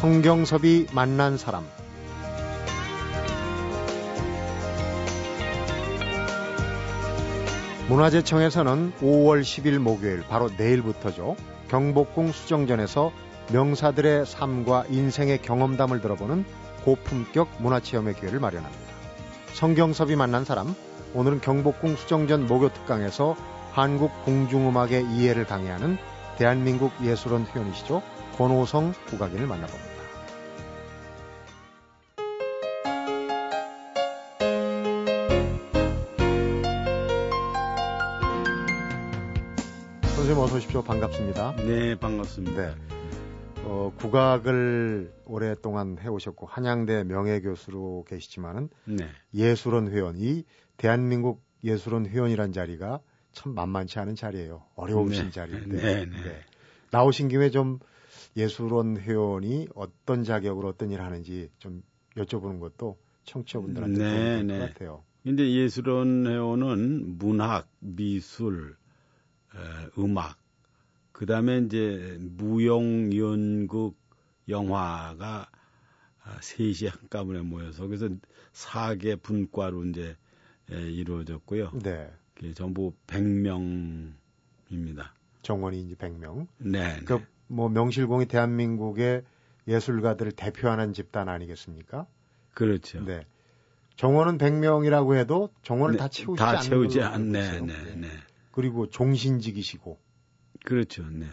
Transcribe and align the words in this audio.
성경섭이 0.00 0.86
만난 0.94 1.36
사람 1.36 1.68
문화재청에서는 7.86 8.94
5월 9.02 9.42
10일 9.42 9.76
목요일 9.76 10.22
바로 10.22 10.48
내일부터죠. 10.56 11.36
경복궁 11.68 12.32
수정전에서 12.32 13.12
명사들의 13.52 14.24
삶과 14.24 14.86
인생의 14.88 15.42
경험담을 15.42 16.00
들어보는 16.00 16.46
고품격 16.86 17.60
문화체험의 17.60 18.14
기회를 18.14 18.40
마련합니다. 18.40 18.82
성경섭이 19.52 20.16
만난 20.16 20.46
사람 20.46 20.74
오늘은 21.12 21.42
경복궁 21.42 21.96
수정전 21.96 22.46
목요 22.46 22.72
특강에서 22.72 23.36
한국 23.72 24.12
궁중음악의 24.24 25.10
이해를 25.12 25.44
강의하는 25.44 25.98
대한민국 26.38 26.90
예술원 27.04 27.44
회원이시죠. 27.44 28.02
권호성 28.38 28.94
국악인을 29.10 29.46
만나봅니다. 29.46 29.89
선생님 40.30 40.44
어서 40.44 40.56
오십시오. 40.58 40.82
반갑습니다. 40.82 41.56
네, 41.56 41.96
반갑습니다. 41.96 42.56
네. 42.62 42.74
어, 43.64 43.92
국악을 43.98 45.12
오랫동안 45.24 45.98
해오셨고 46.00 46.46
한양대 46.46 47.02
명예교수로 47.02 48.04
계시지만은 48.06 48.68
네. 48.84 49.08
예술원 49.34 49.90
회원, 49.90 50.16
이 50.18 50.44
대한민국 50.76 51.42
예술원 51.64 52.06
회원이란 52.06 52.52
자리가 52.52 53.00
참 53.32 53.54
만만치 53.54 53.98
않은 53.98 54.14
자리예요. 54.14 54.62
어려우신 54.76 55.24
네. 55.24 55.30
자리인데 55.30 55.76
네, 55.76 55.94
네. 56.04 56.10
네. 56.10 56.40
나오신 56.92 57.26
김에 57.26 57.50
좀 57.50 57.80
예술원 58.36 58.98
회원이 58.98 59.66
어떤 59.74 60.22
자격으로 60.22 60.68
어떤 60.68 60.92
일을 60.92 61.04
하는지 61.04 61.50
좀 61.58 61.82
여쭤보는 62.16 62.60
것도 62.60 62.98
청취자분들한테 63.24 63.98
네, 63.98 64.34
도움이 64.36 64.46
될 64.46 64.60
것 64.60 64.72
같아요. 64.74 65.02
근데 65.24 65.50
예술원 65.50 66.26
회원은 66.26 67.18
문학, 67.18 67.68
미술, 67.80 68.76
에, 68.78 68.79
음악, 69.98 70.36
그 71.12 71.26
다음에 71.26 71.58
이제 71.58 72.16
무용, 72.20 73.14
연극, 73.14 73.96
영화가 74.48 75.48
아, 76.22 76.38
셋이 76.40 76.88
한꺼번에 76.90 77.40
모여서 77.40 77.86
그래서 77.86 78.08
4개 78.52 79.20
분과로 79.22 79.84
이제 79.86 80.16
이루어졌고요. 80.68 81.72
네. 81.82 82.12
전부 82.54 82.94
100명입니다. 83.06 84.12
정원이 85.42 85.82
이제 85.82 85.94
100명. 85.94 86.46
네. 86.58 87.00
그뭐 87.04 87.68
명실공히 87.68 88.26
대한민국의 88.26 89.24
예술가들을 89.66 90.32
대표하는 90.32 90.92
집단 90.92 91.28
아니겠습니까? 91.28 92.06
그렇죠. 92.54 93.04
네. 93.04 93.26
정원은 93.96 94.38
100명이라고 94.38 95.16
해도 95.16 95.50
정원을 95.62 95.96
네, 95.96 95.98
다 95.98 96.08
채우지 96.08 96.38
다 96.38 96.48
않는 96.50 96.62
채우지 96.62 97.02
않네, 97.02 97.60
네, 97.60 97.60
네, 97.60 97.94
네. 97.96 98.08
그리고 98.60 98.90
종신직이시고. 98.90 99.98
그렇죠. 100.66 101.08
네. 101.08 101.24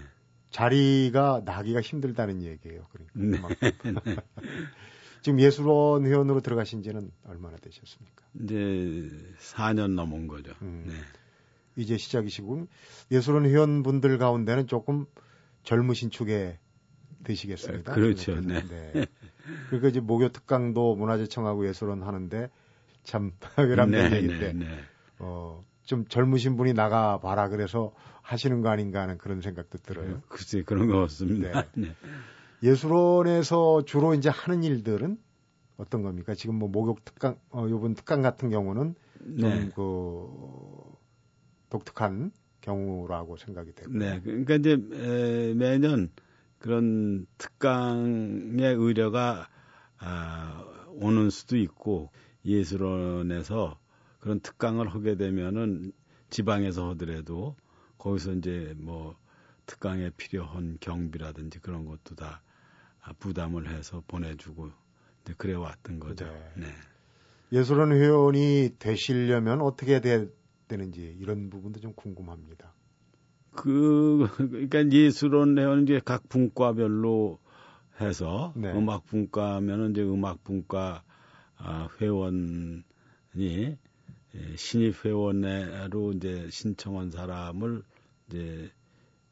자리가 0.50 1.42
나기가 1.44 1.82
힘들다는 1.82 2.42
얘기예요. 2.42 2.86
그러니까. 2.90 3.50
네. 3.50 3.72
네. 4.06 4.16
지금 5.22 5.42
예술원 5.42 6.06
회원으로 6.06 6.40
들어가신 6.40 6.84
지는 6.84 7.12
얼마나 7.26 7.58
되셨습니까? 7.58 8.24
이제 8.44 9.12
4년 9.40 9.96
넘은 9.96 10.28
거죠. 10.28 10.54
음, 10.62 10.86
네. 10.88 10.94
이제 11.76 11.98
시작이시고 11.98 12.68
예술원 13.12 13.46
회원분들 13.46 14.18
가운데는 14.20 14.68
조금 14.68 15.06
젊으신 15.64 16.12
축에 16.12 16.60
되시겠습니다. 17.26 17.94
그렇죠. 17.94 18.40
네. 18.40 18.64
네. 18.64 19.06
그러니까 19.68 19.90
이제 19.90 20.00
목요 20.00 20.30
특강도 20.30 20.96
문화재청하고 20.96 21.68
예술원 21.68 22.04
하는데 22.04 22.50
참 23.04 23.34
외람된 23.58 24.12
네, 24.12 24.16
얘기인데 24.16 24.54
네, 24.54 24.66
네. 24.66 24.80
어, 25.20 25.66
좀 25.88 26.06
젊으신 26.06 26.58
분이 26.58 26.74
나가 26.74 27.18
봐라 27.20 27.48
그래서 27.48 27.94
하시는 28.22 28.62
거 28.62 28.70
아닌가 28.70 29.02
하는 29.02 29.18
그런 29.18 29.42
생각도 29.42 29.78
들어요. 29.80 30.22
글쎄 30.28 30.62
그런 30.64 30.88
것 30.88 31.00
같습니다. 31.00 31.66
네. 31.74 31.88
네. 31.88 31.96
예술원에서 32.62 33.84
주로 33.86 34.14
이제 34.14 34.30
하는 34.30 34.64
일들은 34.64 35.18
어떤 35.78 36.02
겁니까? 36.04 36.36
지금 36.36 36.56
뭐 36.56 36.68
목욕 36.68 37.06
특강, 37.06 37.40
어, 37.52 37.66
요번 37.70 37.96
특강 37.96 38.22
같은 38.22 38.50
경우는 38.50 38.96
좀그 39.40 39.48
네. 39.48 39.72
독특한 41.70 42.32
경우라고 42.60 43.38
생각이 43.38 43.72
되고. 43.74 43.92
네. 43.92 44.20
그러니까 44.22 44.56
이제 44.56 44.72
에, 44.72 45.54
매년 45.54 46.12
그런 46.58 47.26
특강의 47.38 48.76
의뢰가 48.76 49.48
아, 50.00 50.66
오는 50.90 51.30
수도 51.30 51.56
있고 51.56 52.12
예술원에서 52.44 53.80
그런 54.20 54.40
특강을 54.40 54.88
하게 54.90 55.16
되면은 55.16 55.92
지방에서 56.30 56.92
하더라도 56.92 57.56
거기서 57.98 58.34
이제 58.34 58.74
뭐 58.78 59.16
특강에 59.66 60.10
필요한 60.18 60.78
경비라든지 60.80 61.60
그런 61.60 61.86
것도 61.86 62.16
다 62.16 62.42
부담을 63.20 63.70
해서 63.70 64.04
보내주고 64.08 64.70
그래 65.38 65.54
왔던 65.54 66.00
거죠. 66.00 66.26
네. 66.26 66.68
네. 66.68 66.68
예술원 67.52 67.92
회원이 67.94 68.76
되시려면 68.80 69.62
어떻게 69.62 70.02
돼야 70.02 70.26
되는지 70.68 71.18
이런 71.20 71.50
부분도 71.50 71.80
좀 71.80 71.94
궁금합니다. 71.94 72.74
그 73.52 74.28
그러니까 74.38 74.90
예술원 74.90 75.58
회원 75.58 75.84
이제 75.84 76.00
각 76.04 76.28
분과별로 76.30 77.40
해서 78.00 78.54
네. 78.56 78.72
음악 78.72 79.06
분과면은 79.06 79.92
이제 79.92 80.04
음악 80.04 80.44
분과 80.44 81.04
아, 81.58 81.90
회원이 82.00 82.84
예, 83.40 83.78
신입 84.56 85.06
회원으로 85.06 86.14
이제 86.14 86.50
신청한 86.50 87.12
사람을 87.12 87.84
이제 88.28 88.72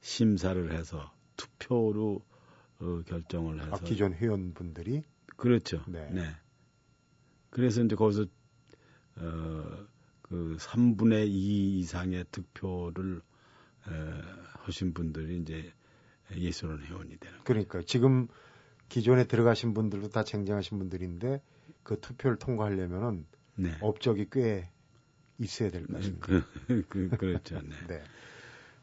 심사를 0.01 0.71
해서 0.71 1.11
투표로 1.35 2.21
어, 2.79 3.01
결정을 3.05 3.61
해서 3.61 3.75
아, 3.75 3.79
기존 3.79 4.13
회원분들이 4.13 5.03
그렇죠. 5.37 5.83
네. 5.87 6.09
네. 6.11 6.35
그래서 7.49 7.83
이제 7.83 7.95
거기서 7.95 8.25
어, 9.17 9.87
그 10.21 10.57
3분의 10.59 11.27
2 11.27 11.79
이상의 11.79 12.25
득표를 12.31 13.21
에, 13.87 13.91
하신 14.59 14.93
분들이 14.93 15.39
이제 15.39 15.71
예술원 16.35 16.81
회원이 16.83 17.17
되는 17.17 17.39
그러니까 17.43 17.81
지금 17.85 18.27
기존에 18.89 19.25
들어가신 19.25 19.73
분들도 19.73 20.09
다 20.09 20.23
쟁쟁하신 20.23 20.79
분들인데 20.79 21.41
그 21.83 21.99
투표를 21.99 22.37
통과하려면은 22.37 23.25
네. 23.55 23.77
업적이 23.81 24.27
꽤 24.31 24.69
있어야 25.39 25.69
될 25.71 25.85
것입니다. 25.87 26.25
그, 26.25 26.85
그, 26.89 27.09
그렇죠. 27.17 27.55
네. 27.61 27.69
네. 27.89 28.01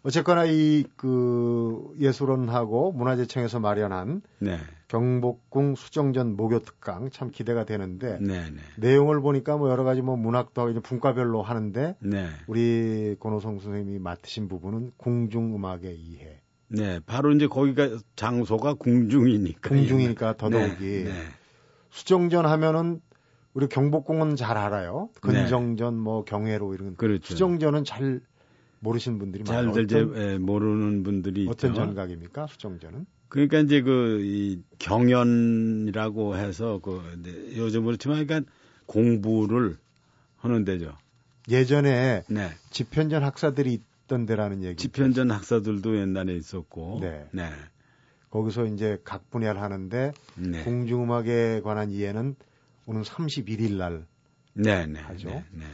어쨌거나 0.02 0.44
이 0.46 0.84
그 1.02 1.94
예술원하고 1.98 2.92
문화재청에서 2.92 3.58
마련한 3.58 4.22
네. 4.38 4.58
경복궁 4.86 5.74
수정전 5.74 6.36
목요 6.36 6.60
특강 6.60 7.10
참 7.10 7.32
기대가 7.32 7.64
되는데 7.64 8.18
네, 8.20 8.48
네. 8.50 8.60
내용을 8.76 9.20
보니까 9.20 9.56
뭐 9.56 9.68
여러 9.68 9.82
가지 9.82 10.00
뭐 10.00 10.16
문학도 10.16 10.62
하고 10.62 10.80
분과별로 10.80 11.42
하는데 11.42 11.96
네. 11.98 12.28
우리 12.46 13.16
권호성 13.18 13.58
선생님이 13.58 13.98
맡으신 13.98 14.46
부분은 14.46 14.92
궁중 14.96 15.56
음악의 15.56 15.96
이해. 15.96 16.40
네, 16.68 17.00
바로 17.04 17.32
이제 17.32 17.48
거기가 17.48 17.98
장소가 18.14 18.74
궁중이니까. 18.74 19.68
궁중이니까 19.68 20.36
더더욱이 20.36 20.78
네, 20.78 21.04
네. 21.04 21.12
수정전 21.90 22.46
하면은 22.46 23.00
우리 23.54 23.66
경복궁은 23.68 24.36
잘 24.36 24.56
알아요. 24.56 25.10
근정전, 25.20 25.98
뭐 25.98 26.24
경회로 26.24 26.74
이런. 26.74 26.96
그렇죠. 26.96 27.24
수정전은 27.24 27.84
잘 27.84 28.20
모르시는 28.80 29.18
분들이 29.18 29.44
많아요. 29.44 29.72
잘들 29.72 29.84
이제 29.84 30.20
예, 30.20 30.38
모르는 30.38 31.02
분들이 31.02 31.46
어떤 31.48 31.70
있죠. 31.70 31.82
전각입니까? 31.84 32.46
수정전은? 32.48 33.06
그러니까 33.28 33.58
이제 33.60 33.80
그 33.82 34.20
이 34.22 34.60
경연이라고 34.78 36.36
해서 36.36 36.80
그 36.82 37.02
요즘 37.56 37.84
그렇지만 37.84 38.26
그러니까 38.26 38.50
공부를 38.86 39.76
하는 40.36 40.64
데죠. 40.64 40.96
예전에 41.48 42.22
네. 42.28 42.50
집현전 42.70 43.22
학사들이 43.22 43.72
있던 44.04 44.26
데라는 44.26 44.62
얘기. 44.62 44.76
집현전 44.76 45.30
학사들도 45.30 45.96
옛날에 45.98 46.34
있었고. 46.34 46.98
네. 47.00 47.26
네. 47.32 47.50
거기서 48.30 48.66
이제 48.66 48.98
각 49.04 49.30
분야를 49.30 49.60
하는데 49.60 50.12
네. 50.36 50.64
공중음악에 50.64 51.60
관한 51.62 51.90
이해는 51.90 52.34
오는 52.92 53.02
31일 53.02 53.76
날 53.76 54.06
네, 54.54 54.86
네, 54.86 55.00
하죠. 55.00 55.28
네, 55.28 55.44
네. 55.52 55.64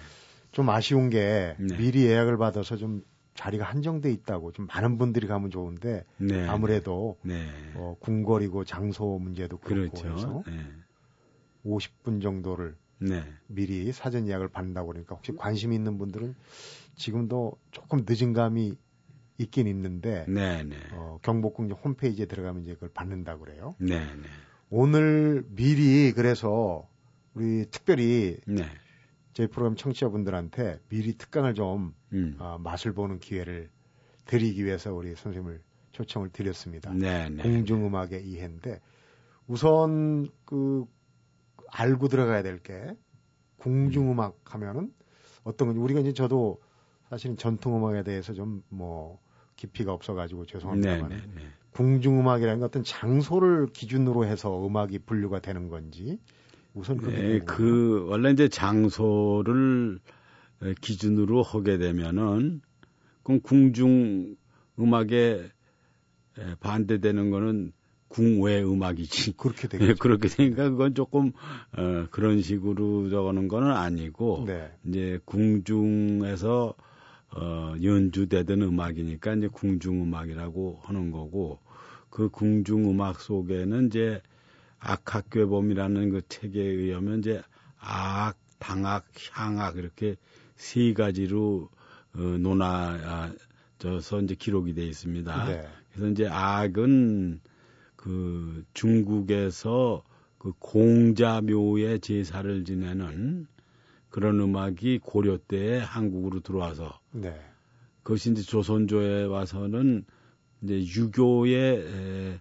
좀 0.52 0.70
아쉬운 0.70 1.10
게 1.10 1.56
네. 1.58 1.76
미리 1.76 2.06
예약을 2.06 2.38
받아서 2.38 2.76
좀 2.76 3.04
자리가 3.34 3.64
한정돼 3.64 4.10
있다고 4.12 4.52
좀 4.52 4.66
많은 4.66 4.98
분들이 4.98 5.26
가면 5.26 5.50
좋은데 5.50 6.04
네. 6.16 6.46
아무래도 6.46 7.18
네. 7.22 7.48
어, 7.74 7.96
궁궐이고 8.00 8.64
장소 8.64 9.18
문제도 9.18 9.58
그렇고 9.58 10.00
그렇죠. 10.00 10.18
해서 10.18 10.44
네. 10.46 10.64
50분 11.64 12.22
정도를 12.22 12.76
네. 12.98 13.24
미리 13.46 13.92
사전 13.92 14.26
예약을 14.26 14.48
받는다고 14.48 14.88
그러니까 14.88 15.14
혹시 15.14 15.32
관심 15.32 15.72
있는 15.72 15.98
분들은 15.98 16.34
지금도 16.96 17.52
조금 17.70 18.04
늦은 18.08 18.32
감이 18.32 18.74
있긴 19.38 19.68
있는데. 19.68 20.24
어, 20.92 21.18
경복궁 21.22 21.70
홈페이지에 21.70 22.26
들어가면 22.26 22.62
이제 22.62 22.74
그걸 22.74 22.88
받는다고 22.92 23.44
그래요. 23.44 23.76
오늘 24.70 25.44
미리 25.50 26.12
그래서 26.12 26.88
우리 27.38 27.66
특별히 27.70 28.36
네. 28.46 28.64
저희 29.32 29.46
프로그램 29.46 29.76
청취자분들한테 29.76 30.80
미리 30.88 31.16
특강을 31.16 31.54
좀 31.54 31.94
음. 32.12 32.36
어, 32.40 32.58
맛을 32.58 32.92
보는 32.92 33.20
기회를 33.20 33.70
드리기 34.24 34.64
위해서 34.64 34.92
우리 34.92 35.14
선생님을 35.14 35.62
초청을 35.92 36.30
드렸습니다. 36.30 36.92
네, 36.92 37.28
네. 37.28 37.42
공중음악의 37.44 38.26
이해인데 38.26 38.80
우선 39.46 40.28
그 40.44 40.84
알고 41.70 42.08
들어가야 42.08 42.42
될 42.42 42.58
게 42.58 42.96
공중음악 43.58 44.36
하면은 44.54 44.92
어떤 45.44 45.68
건지 45.68 45.80
우리가 45.80 46.00
이제 46.00 46.12
저도 46.12 46.60
사실은 47.08 47.36
전통음악에 47.36 48.02
대해서 48.02 48.34
좀 48.34 48.62
뭐 48.68 49.20
깊이가 49.54 49.92
없어가지고 49.92 50.46
죄송합니다만 50.46 51.08
네, 51.10 51.16
네, 51.16 51.22
네. 51.34 51.42
궁중음악이라는 51.72 52.62
어떤 52.62 52.82
장소를 52.84 53.66
기준으로 53.72 54.24
해서 54.24 54.64
음악이 54.66 55.00
분류가 55.00 55.40
되는 55.40 55.68
건지 55.68 56.20
우선 56.78 56.98
네, 56.98 57.40
그 57.40 58.06
원래 58.08 58.30
이제 58.30 58.48
장소를 58.48 59.98
기준으로 60.80 61.42
하게 61.42 61.76
되면은 61.76 62.60
그럼 63.24 63.40
궁중 63.40 64.36
음악에 64.78 65.50
반대되는 66.60 67.30
거는 67.30 67.72
궁외 68.06 68.62
음악이지. 68.62 69.32
그렇게 69.36 69.66
되겠죠. 69.66 69.96
그렇게 69.98 70.28
되니까 70.28 70.70
그건 70.70 70.94
조금 70.94 71.32
어, 71.76 72.06
그런 72.10 72.40
식으로 72.40 73.10
적어놓은 73.10 73.48
거는 73.48 73.70
아니고 73.70 74.44
네. 74.46 74.70
이제 74.86 75.18
궁중에서 75.24 76.74
어, 77.36 77.74
연주되던 77.82 78.62
음악이니까 78.62 79.34
이제 79.34 79.48
궁중 79.48 80.02
음악이라고 80.02 80.78
하는 80.84 81.10
거고 81.10 81.58
그 82.08 82.30
궁중 82.30 82.88
음악 82.88 83.20
속에는 83.20 83.88
이제 83.88 84.22
악학괴범이라는 84.80 86.10
그 86.10 86.22
책에 86.28 86.60
의하면 86.60 87.20
이제 87.20 87.42
악, 87.78 88.36
당악, 88.58 89.06
향악 89.32 89.76
이렇게 89.76 90.16
세 90.56 90.92
가지로 90.92 91.70
어, 92.14 92.20
논하져서 92.20 94.22
이제 94.22 94.34
기록이 94.34 94.74
돼 94.74 94.86
있습니다. 94.86 95.46
네. 95.46 95.68
그래서 95.92 96.10
이제 96.10 96.28
악은 96.28 97.40
그 97.96 98.64
중국에서 98.74 100.02
그 100.38 100.52
공자묘의 100.58 102.00
제사를 102.00 102.64
지내는 102.64 103.46
그런 104.08 104.40
음악이 104.40 105.00
고려 105.02 105.36
때에 105.36 105.78
한국으로 105.78 106.40
들어와서 106.40 106.98
네. 107.10 107.38
그것이 108.02 108.30
이제 108.30 108.42
조선조에 108.42 109.24
와서는 109.24 110.04
이제 110.62 110.80
유교의 110.80 111.54
에, 111.54 112.40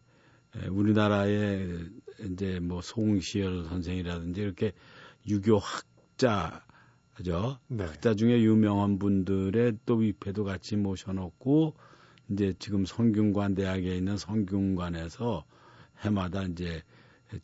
에, 0.55 0.67
우리나라의 0.67 1.89
이제 2.19 2.59
뭐 2.59 2.81
송시열 2.81 3.65
선생이라든지 3.65 4.41
이렇게 4.41 4.73
유교 5.27 5.59
학자죠. 5.59 7.59
네. 7.67 7.85
학자 7.85 8.15
중에 8.15 8.41
유명한 8.41 8.99
분들의 8.99 9.77
또 9.85 9.95
위패도 9.95 10.43
같이 10.43 10.75
모셔놓고 10.75 11.75
이제 12.29 12.53
지금 12.59 12.85
성균관 12.85 13.55
대학에 13.55 13.95
있는 13.95 14.17
성균관에서 14.17 15.45
해마다 16.01 16.43
이제 16.43 16.83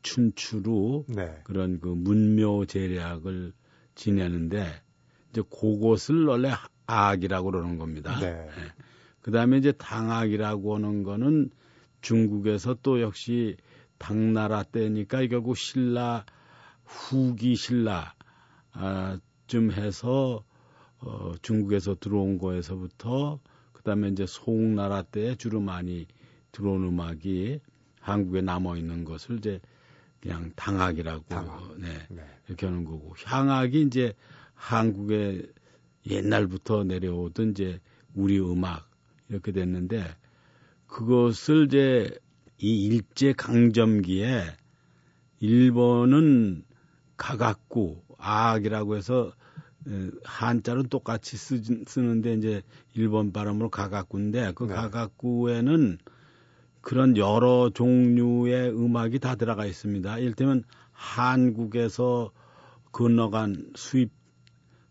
춘추로 0.02 1.06
네. 1.08 1.40
그런 1.44 1.80
그 1.80 1.88
문묘 1.88 2.66
제례학을 2.66 3.54
지내는데 3.96 4.66
이제 5.32 5.42
그것을 5.42 6.26
원래 6.26 6.52
악이라고 6.86 7.52
그러는 7.52 7.78
겁니다. 7.78 8.18
네. 8.20 8.32
네. 8.32 8.50
그다음에 9.22 9.58
이제 9.58 9.72
당악이라고 9.72 10.76
하는 10.76 11.04
거는 11.04 11.50
중국에서 12.02 12.78
또 12.84 13.02
역시 13.02 13.56
당나라 14.04 14.64
때니까 14.64 15.26
결국 15.28 15.56
신라 15.56 16.26
후기 16.84 17.56
신라 17.56 18.14
아, 18.74 19.18
좀 19.48 19.72
해서 19.72 20.44
어, 21.00 21.32
중국에서 21.42 21.96
들어온 21.98 22.38
거에서부터 22.38 23.40
그다음에 23.72 24.10
이제 24.10 24.26
송나라 24.28 25.04
때 25.04 25.36
주로 25.36 25.62
많이 25.62 26.06
들어온 26.52 26.84
음악이 26.84 27.62
한국에 28.02 28.42
남아 28.42 28.76
있는 28.76 29.06
것을 29.06 29.38
이제 29.38 29.62
그냥 30.20 30.52
당악이라고 30.58 31.24
당악. 31.30 31.80
네, 31.80 32.06
네. 32.10 32.24
이렇게 32.48 32.66
하는 32.66 32.84
거고 32.84 33.14
향악이 33.24 33.84
이제 33.84 34.14
한국에 34.54 35.50
옛날부터 36.10 36.84
내려오던 36.84 37.52
이제 37.52 37.80
우리 38.16 38.38
음악 38.38 38.90
이렇게 39.30 39.54
됐는데 39.54 40.04
그것을 40.88 41.68
이제 41.68 42.20
이 42.60 42.86
일제 42.86 43.34
강점기에 43.34 44.44
일본은 45.40 46.64
가각구 47.18 48.02
악이라고 48.18 48.96
해서 48.96 49.34
한자는 50.24 50.88
똑같이 50.88 51.36
쓰, 51.36 51.62
쓰는데 51.88 52.34
이제 52.36 52.62
일본 52.96 53.34
발음으로 53.34 53.70
가각구인데 53.70 54.54
그 54.56 54.64
네. 54.64 54.74
가각구에는 54.74 55.98
그런 56.82 57.18
여러 57.18 57.70
종류의 57.74 58.70
음악이 58.72 59.20
다 59.20 59.36
들어가 59.36 59.66
있습니다. 59.66 60.20
이를테면 60.20 60.64
한국에서 60.92 62.32
건너간 62.92 63.72
수입 63.76 64.12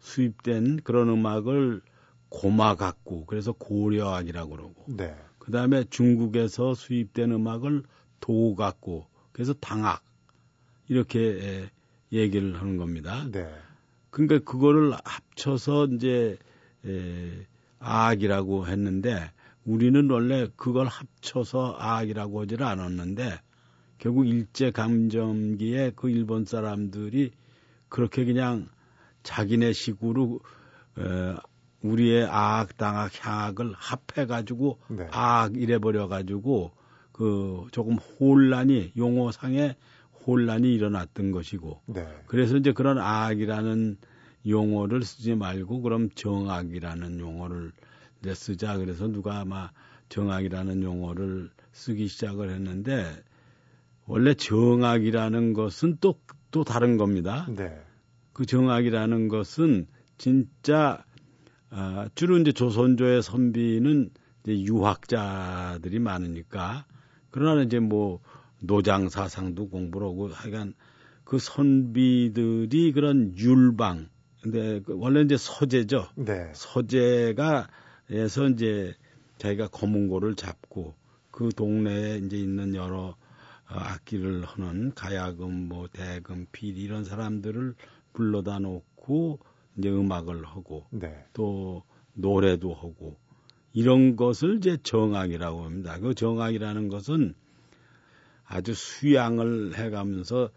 수입된 0.00 0.80
그런 0.82 1.08
음악을 1.08 1.80
고마 2.28 2.74
갖고 2.74 3.24
그래서 3.26 3.52
고려악이라고 3.52 4.50
그러고 4.50 4.84
네. 4.88 5.14
그 5.42 5.50
다음에 5.50 5.82
중국에서 5.90 6.72
수입된 6.72 7.32
음악을 7.32 7.82
도 8.20 8.54
갖고 8.54 9.08
그래서 9.32 9.52
당악 9.54 10.04
이렇게 10.86 11.68
얘기를 12.12 12.60
하는 12.60 12.76
겁니다. 12.76 13.26
네. 13.28 13.52
그러니까 14.10 14.38
그거를 14.48 14.92
합쳐서 15.04 15.86
이제 15.86 16.38
에, 16.86 17.46
악이라고 17.80 18.68
했는데 18.68 19.32
우리는 19.64 20.08
원래 20.08 20.46
그걸 20.54 20.86
합쳐서 20.86 21.74
악이라고 21.76 22.42
하지를 22.42 22.64
않았는데 22.64 23.40
결국 23.98 24.28
일제 24.28 24.70
감점기에 24.70 25.94
그 25.96 26.08
일본 26.08 26.44
사람들이 26.44 27.32
그렇게 27.88 28.24
그냥 28.24 28.68
자기네 29.24 29.72
식으로 29.72 30.38
에, 30.98 31.34
우리의 31.82 32.26
악, 32.30 32.76
당악, 32.76 33.10
향악을 33.24 33.74
합해 33.76 34.26
가지고 34.26 34.78
네. 34.88 35.08
악 35.10 35.56
이래 35.56 35.78
버려 35.78 36.08
가지고 36.08 36.72
그 37.12 37.66
조금 37.72 37.96
혼란이 37.96 38.92
용어상에 38.96 39.76
혼란이 40.26 40.72
일어났던 40.74 41.32
것이고 41.32 41.82
네. 41.86 42.06
그래서 42.26 42.56
이제 42.56 42.72
그런 42.72 42.98
악이라는 42.98 43.96
용어를 44.46 45.02
쓰지 45.02 45.34
말고 45.34 45.82
그럼 45.82 46.10
정악이라는 46.14 47.20
용어를 47.20 47.72
이제 48.20 48.34
쓰자 48.34 48.78
그래서 48.78 49.08
누가 49.08 49.40
아마 49.40 49.70
정악이라는 50.08 50.82
용어를 50.82 51.50
쓰기 51.72 52.06
시작을 52.08 52.50
했는데 52.50 53.04
원래 54.06 54.34
정악이라는 54.34 55.52
것은 55.52 55.98
또또 56.00 56.64
다른 56.64 56.96
겁니다. 56.96 57.46
네. 57.56 57.80
그 58.32 58.46
정악이라는 58.46 59.28
것은 59.28 59.86
진짜 60.18 61.04
아, 61.74 62.08
주로 62.14 62.38
이제 62.38 62.52
조선조의 62.52 63.22
선비는 63.22 64.10
이제 64.42 64.60
유학자들이 64.62 65.98
많으니까 65.98 66.84
그러나 67.30 67.62
이제 67.62 67.78
뭐 67.78 68.20
노장 68.60 69.08
사상도 69.08 69.68
공부를 69.68 70.06
하고 70.06 70.28
하여간 70.28 70.74
그 71.24 71.38
선비들이 71.38 72.92
그런 72.92 73.36
율방 73.36 74.08
근데 74.42 74.80
그 74.80 74.96
원래 74.98 75.22
이제 75.22 75.36
서재죠. 75.36 76.08
네. 76.16 76.50
서재가 76.52 77.68
에서 78.10 78.48
이제 78.48 78.94
자기가 79.38 79.68
검은고를 79.68 80.34
잡고 80.34 80.94
그 81.30 81.48
동네에 81.56 82.18
이제 82.18 82.36
있는 82.36 82.74
여러 82.74 83.16
어, 83.70 83.74
악기를 83.74 84.44
하는 84.44 84.92
가야금, 84.94 85.68
뭐 85.68 85.88
대금, 85.90 86.46
필 86.52 86.76
이런 86.76 87.04
사람들을 87.04 87.74
불러다 88.12 88.58
놓고 88.58 89.38
이제 89.76 89.90
음악을 89.90 90.44
하고 90.44 90.86
네. 90.90 91.24
또 91.32 91.82
노래도 92.14 92.74
하고 92.74 93.16
이런 93.72 94.16
것을 94.16 94.58
이제 94.58 94.76
정악이라고 94.82 95.64
합니다. 95.64 95.98
그 95.98 96.14
정악이라는 96.14 96.88
것은 96.88 97.34
아주 98.44 98.74
수양을 98.74 99.78
해가면서 99.78 100.50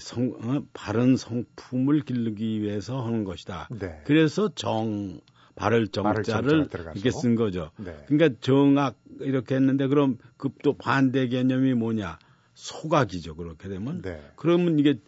성, 0.00 0.34
어, 0.40 0.64
바른 0.72 1.16
성품을 1.16 2.02
기르기 2.02 2.62
위해서 2.62 3.04
하는 3.04 3.24
것이다. 3.24 3.68
네. 3.70 4.00
그래서 4.04 4.48
정, 4.54 5.20
발을 5.54 5.88
정자를 5.88 6.68
이렇게 6.94 7.10
쓴 7.10 7.34
거죠. 7.34 7.70
네. 7.76 7.96
그러니까 8.06 8.38
정악 8.40 8.96
이렇게 9.20 9.54
했는데 9.54 9.86
그럼 9.86 10.18
그또 10.36 10.74
반대 10.74 11.28
개념이 11.28 11.74
뭐냐? 11.74 12.18
소각이죠. 12.54 13.34
그렇게 13.36 13.68
되면. 13.68 14.02
네. 14.02 14.20
그러면 14.36 14.78
이게 14.78 14.98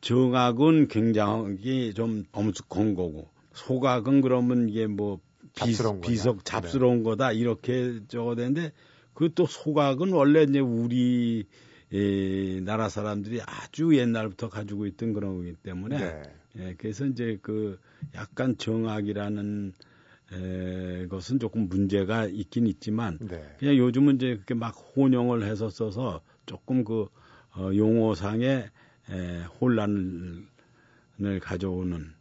정악은 0.00 0.88
굉장히 0.88 1.92
좀 1.94 2.24
엄숙한 2.32 2.94
거고 2.94 3.28
소각은 3.52 4.20
그러면 4.20 4.68
이게 4.68 4.86
뭐 4.86 5.20
잡스러운 5.54 6.00
비석 6.00 6.44
잡스러운 6.44 6.98
네. 6.98 7.02
거다 7.02 7.32
이렇게 7.32 8.00
적어야 8.08 8.36
되는데 8.36 8.72
그 9.14 9.28
또 9.34 9.46
소각은 9.46 10.12
원래 10.12 10.44
이제 10.44 10.60
우리 10.60 11.44
이 11.90 12.60
나라 12.64 12.88
사람들이 12.88 13.40
아주 13.44 13.96
옛날부터 13.96 14.48
가지고 14.48 14.86
있던 14.86 15.12
그런 15.12 15.38
거기 15.38 15.54
때문에 15.54 15.98
네. 15.98 16.22
예, 16.58 16.74
그래서 16.76 17.06
이제 17.06 17.38
그 17.40 17.78
약간 18.14 18.56
정악이라는 18.58 19.72
에, 20.32 21.06
것은 21.06 21.38
조금 21.38 21.68
문제가 21.68 22.26
있긴 22.26 22.66
있지만 22.66 23.18
네. 23.20 23.42
그냥 23.58 23.76
요즘은 23.76 24.16
이제 24.16 24.34
그렇게 24.34 24.54
막 24.54 24.76
혼용을 24.94 25.44
해서 25.44 25.70
써서 25.70 26.20
조금 26.46 26.84
그 26.84 27.06
어, 27.56 27.70
용어상의 27.74 28.70
에, 29.10 29.44
혼란을 29.60 30.46
가져오는 31.40 32.12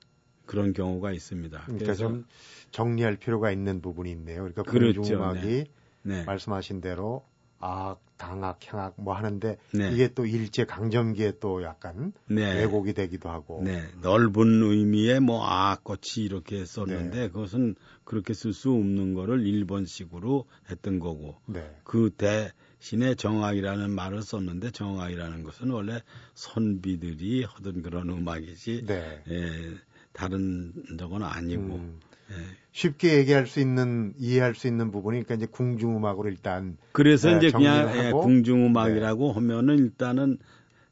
그런 0.45 0.73
경우가 0.73 1.11
있습니다. 1.11 1.63
그러니까 1.65 1.93
좀 1.93 2.25
정리할 2.71 3.17
필요가 3.17 3.51
있는 3.51 3.81
부분이 3.81 4.09
있네요. 4.11 4.39
그러니까 4.39 4.63
그렇죠. 4.63 5.01
공중음악이 5.01 5.47
네. 5.47 5.65
네. 6.03 6.23
말씀하신 6.23 6.81
대로 6.81 7.23
악, 7.59 8.01
당악, 8.17 8.59
향악 8.71 8.93
뭐 8.97 9.13
하는데 9.13 9.57
네. 9.73 9.91
이게 9.91 10.13
또 10.13 10.25
일제 10.25 10.65
강점기에 10.65 11.33
또 11.39 11.63
약간 11.63 12.13
네. 12.27 12.59
왜곡이 12.59 12.93
되기도 12.93 13.29
하고 13.29 13.61
네. 13.63 13.83
넓은 14.01 14.63
의미의 14.63 15.19
뭐 15.19 15.45
악꽃이 15.45 16.25
이렇게 16.25 16.65
썼는데 16.65 17.19
네. 17.19 17.27
그것은 17.29 17.75
그렇게 18.03 18.33
쓸 18.33 18.53
수 18.53 18.71
없는 18.71 19.13
거를 19.13 19.45
일본식으로 19.45 20.45
했던 20.69 20.99
거고 20.99 21.35
네. 21.45 21.75
그대 21.83 22.51
신에 22.79 23.15
정악이라는 23.15 23.91
말을 23.91 24.21
썼는데 24.21 24.71
정악이라는 24.71 25.43
것은 25.43 25.69
원래 25.71 26.01
선비들이 26.35 27.43
하던 27.43 27.81
그런 27.81 28.09
음악이지 28.09 28.85
네. 28.85 29.23
예, 29.29 29.73
다른 30.13 30.73
적은 30.97 31.23
아니고 31.23 31.75
음. 31.75 31.99
예. 32.31 32.35
쉽게 32.71 33.17
얘기할 33.17 33.47
수 33.47 33.59
있는 33.59 34.13
이해할 34.17 34.53
수 34.53 34.67
있는 34.67 34.91
부분이 34.91 35.23
그러니까 35.23 35.35
이제 35.35 35.45
궁중음악으로 35.47 36.29
일단 36.29 36.77
그래서 36.91 37.31
네, 37.31 37.37
이제 37.37 37.51
그냥 37.51 37.89
예, 37.97 38.11
궁중음악이라고 38.11 39.27
네. 39.27 39.33
하면은 39.33 39.77
일단은 39.79 40.37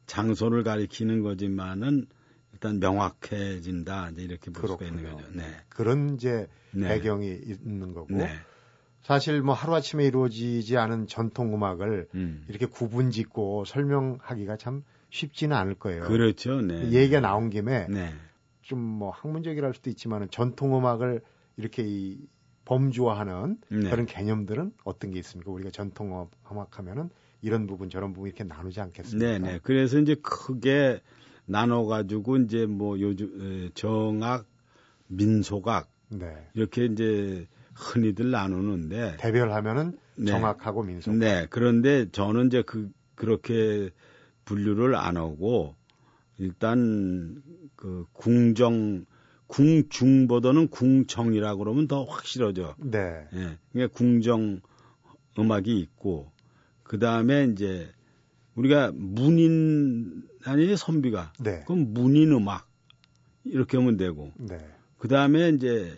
장소를 0.06 0.64
가리키는 0.64 1.22
거지만은 1.22 2.06
일단 2.52 2.80
명확해진다 2.80 4.10
이제 4.10 4.22
이렇게 4.22 4.50
볼 4.50 4.62
그렇군요. 4.62 4.88
수가 4.88 5.00
있는 5.00 5.12
거죠. 5.16 5.28
네. 5.34 5.44
그런 5.68 6.14
이제 6.14 6.48
네. 6.72 6.88
배경이 6.88 7.28
있는 7.28 7.92
거고 7.92 8.14
네. 8.14 8.30
사실 9.06 9.40
뭐 9.40 9.54
하루아침에 9.54 10.04
이루어지지 10.04 10.76
않은 10.76 11.06
전통 11.06 11.54
음악을 11.54 12.08
음. 12.16 12.44
이렇게 12.48 12.66
구분 12.66 13.12
짓고 13.12 13.64
설명하기가 13.64 14.56
참 14.56 14.82
쉽지는 15.10 15.56
않을 15.56 15.76
거예요. 15.76 16.08
그렇죠. 16.08 16.60
네. 16.60 16.90
얘기가 16.90 17.20
나온 17.20 17.48
김에 17.48 17.86
네. 17.88 18.12
좀뭐 18.62 19.10
학문적이랄 19.10 19.74
수도 19.74 19.90
있지만은 19.90 20.26
전통 20.32 20.76
음악을 20.76 21.20
이렇게 21.56 21.84
이 21.86 22.18
범주화하는 22.64 23.58
네. 23.68 23.90
그런 23.90 24.06
개념들은 24.06 24.72
어떤 24.82 25.12
게 25.12 25.20
있습니까? 25.20 25.52
우리가 25.52 25.70
전통 25.70 26.28
음악 26.50 26.76
하면은 26.80 27.08
이런 27.42 27.68
부분 27.68 27.88
저런 27.88 28.12
부분 28.12 28.26
이렇게 28.26 28.42
나누지 28.42 28.80
않겠습니까? 28.80 29.30
네, 29.30 29.38
네. 29.38 29.60
그래서 29.62 30.00
이제 30.00 30.16
크게 30.16 31.00
나눠 31.44 31.86
가지고 31.86 32.38
이제 32.38 32.66
뭐 32.66 32.98
요즘 32.98 33.70
정악, 33.74 34.46
민속악 35.06 35.88
네. 36.08 36.48
이렇게 36.54 36.86
이제 36.86 37.46
흔히들 37.76 38.30
나누는데 38.30 39.16
대별하면은 39.18 39.98
네. 40.16 40.30
정악하고 40.30 40.82
민속. 40.82 41.14
네. 41.14 41.46
그런데 41.50 42.10
저는 42.10 42.46
이제 42.46 42.62
그 42.62 42.90
그렇게 43.14 43.90
분류를 44.44 44.94
안 44.96 45.16
하고 45.16 45.76
일단 46.38 47.42
그 47.76 48.06
궁정 48.12 49.04
궁중보다는 49.46 50.68
궁정이라고 50.68 51.58
그러면 51.58 51.86
더 51.86 52.04
확실하죠. 52.04 52.74
네. 52.78 53.28
예. 53.34 53.58
그러니까 53.72 53.96
궁정 53.96 54.60
음악이 55.38 55.78
있고 55.78 56.32
그 56.82 56.98
다음에 56.98 57.44
이제 57.44 57.88
우리가 58.54 58.92
문인 58.94 60.24
아니 60.44 60.74
선비가 60.76 61.32
네. 61.40 61.62
그럼 61.66 61.92
문인 61.92 62.32
음악 62.32 62.68
이렇게 63.44 63.76
하면 63.76 63.96
되고 63.96 64.32
네. 64.38 64.58
그 64.98 65.08
다음에 65.08 65.50
이제 65.50 65.96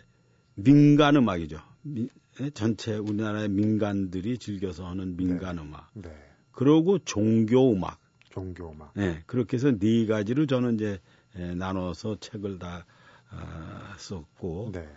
민간 0.55 1.15
음악이죠. 1.15 1.68
미, 1.81 2.09
예, 2.41 2.49
전체 2.51 2.95
우리나라의 2.97 3.49
민간들이 3.49 4.37
즐겨서 4.37 4.87
하는 4.87 5.15
민간 5.15 5.55
네. 5.57 5.61
음악. 5.61 5.89
네. 5.93 6.09
그러고 6.51 6.99
종교 6.99 7.71
음악. 7.71 7.99
종교 8.29 8.71
음악. 8.71 8.93
네, 8.95 9.23
그렇게 9.25 9.57
해서 9.57 9.71
네 9.71 10.05
가지로 10.05 10.45
저는 10.45 10.75
이제 10.75 10.99
에, 11.35 11.55
나눠서 11.55 12.17
책을 12.19 12.59
다 12.59 12.85
아, 13.29 13.95
썼고. 13.97 14.71
네. 14.73 14.87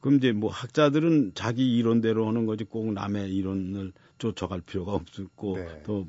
그럼 0.00 0.18
이제 0.18 0.32
뭐 0.32 0.50
학자들은 0.50 1.32
자기 1.34 1.76
이론대로 1.76 2.28
하는 2.28 2.46
거지 2.46 2.64
꼭 2.64 2.92
남의 2.92 3.34
이론을 3.34 3.92
쫓아갈 4.18 4.60
필요가 4.60 4.92
없었고 4.92 5.56
네. 5.56 5.82
또 5.84 6.06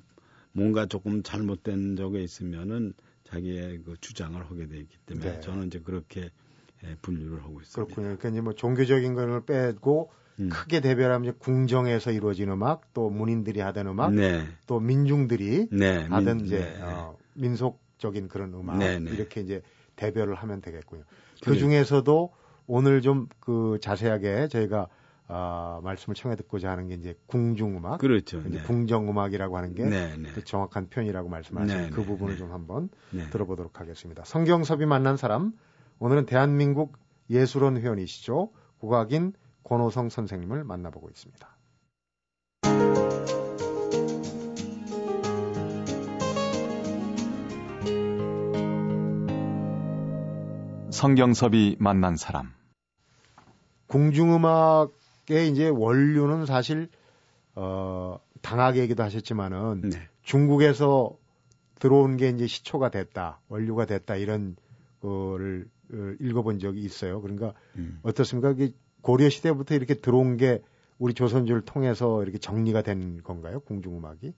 뭔가 0.51 0.85
조금 0.85 1.23
잘못된 1.23 1.95
적에 1.95 2.21
있으면은 2.21 2.93
자기의 3.23 3.81
그 3.83 3.95
주장을 3.99 4.39
하게 4.43 4.67
돼 4.67 4.77
있기 4.79 4.97
때문에 5.05 5.33
네. 5.33 5.39
저는 5.41 5.67
이제 5.67 5.79
그렇게 5.79 6.21
예, 6.21 6.29
분류를 7.01 7.43
하고 7.43 7.61
있습니다. 7.61 7.73
그렇군요. 7.75 8.17
그러니까 8.17 8.29
이제 8.29 8.41
뭐 8.41 8.53
종교적인 8.53 9.13
거를 9.13 9.45
빼고 9.45 10.11
음. 10.39 10.49
크게 10.49 10.81
대별하면 10.81 11.29
이제 11.29 11.37
궁정에서 11.39 12.11
이루어진 12.11 12.49
음악, 12.51 12.93
또 12.93 13.09
문인들이 13.09 13.59
하던 13.59 13.87
음악, 13.87 14.13
네. 14.13 14.45
또 14.67 14.79
민중들이 14.79 15.67
네. 15.71 16.03
하던 16.05 16.37
민, 16.37 16.45
이제 16.45 16.59
네. 16.59 16.81
어, 16.81 17.17
민속적인 17.33 18.27
그런 18.27 18.53
음악 18.53 18.77
네, 18.77 18.99
네. 18.99 19.11
이렇게 19.11 19.41
이제 19.41 19.61
대별을 19.95 20.35
하면 20.35 20.61
되겠고요. 20.61 21.01
그 21.43 21.57
중에서도 21.57 22.33
오늘 22.67 23.01
좀 23.01 23.27
그 23.39 23.79
자세하게 23.81 24.47
저희가 24.49 24.87
어, 25.29 25.81
말씀을 25.83 26.15
청해 26.15 26.37
듣고자 26.37 26.69
하는 26.71 26.87
게 26.87 26.93
이제 26.93 27.15
궁중음악, 27.25 27.99
그렇죠. 27.99 28.39
이제 28.47 28.59
네. 28.59 28.63
궁정음악이라고 28.63 29.57
하는 29.57 29.73
게. 29.73 29.83
그 30.33 30.43
정확한 30.43 30.89
표현이라고 30.89 31.27
말씀하신 31.27 31.77
네, 31.77 31.89
그 31.89 32.01
네, 32.01 32.05
부분을 32.05 32.33
네. 32.35 32.37
좀 32.39 32.51
한번 32.51 32.89
들어보도록 33.31 33.79
하겠습니다. 33.79 34.23
성경섭이 34.23 34.85
만난 34.85 35.17
사람 35.17 35.53
오늘은 35.99 36.25
대한민국 36.25 36.97
예술원 37.29 37.77
회원이시죠 37.77 38.51
국악인 38.79 39.33
권호성 39.63 40.09
선생님을 40.09 40.63
만나보고 40.63 41.09
있습니다. 41.09 41.57
성경섭이 50.91 51.75
만난 51.79 52.15
사람. 52.15 52.53
궁중음악의 53.87 55.49
이제 55.51 55.69
원류는 55.69 56.45
사실 56.45 56.89
어 57.55 58.19
당하게 58.41 58.81
얘기도 58.81 59.03
하셨지만은 59.03 59.81
네. 59.81 60.07
중국에서 60.23 61.17
들어온 61.79 62.17
게 62.17 62.29
이제 62.29 62.47
시초가 62.47 62.89
됐다, 62.89 63.39
원류가 63.47 63.85
됐다 63.85 64.15
이런 64.15 64.55
거를 65.01 65.69
어, 65.93 66.13
읽어본 66.19 66.59
적이 66.59 66.81
있어요. 66.81 67.21
그러니까 67.21 67.53
음. 67.77 67.99
어떻습니까? 68.03 68.55
고려 69.01 69.29
시대부터 69.29 69.75
이렇게 69.75 69.93
들어온 69.95 70.37
게 70.37 70.61
우리 70.97 71.13
조선주를 71.13 71.61
통해서 71.61 72.23
이렇게 72.23 72.37
정리가 72.37 72.81
된 72.81 73.21
건가요? 73.23 73.59
궁중음악이? 73.61 74.33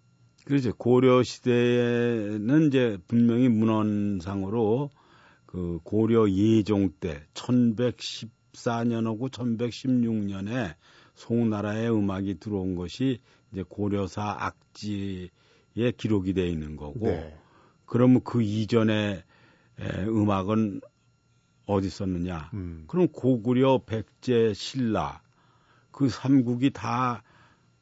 그렇죠. 0.46 0.74
고려 0.76 1.24
시대에는 1.24 2.68
이제 2.68 2.98
분명히 3.08 3.50
문헌상으로 3.50 4.90
그 5.46 5.80
고려 5.84 6.30
예종 6.30 6.92
때 7.00 7.24
1114년하고 7.34 9.30
1116년에 9.32 10.76
송나라의 11.16 11.92
음악이 11.92 12.40
들어온 12.40 12.76
것이 12.76 13.20
이제 13.52 13.64
고려사 13.68 14.38
악지에 14.40 15.30
기록이 15.98 16.34
돼 16.34 16.48
있는 16.48 16.76
거고 16.76 17.08
네. 17.08 17.36
그러면 17.86 18.22
그 18.24 18.42
이전에 18.42 19.24
음악은 19.80 20.82
어디 21.70 21.90
썼느냐? 21.90 22.50
음. 22.56 22.86
그럼 22.88 23.08
고구려 23.10 23.84
백제 23.86 24.54
신라 24.56 25.22
그 25.92 26.10
삼국이 26.10 26.72
다 26.72 27.22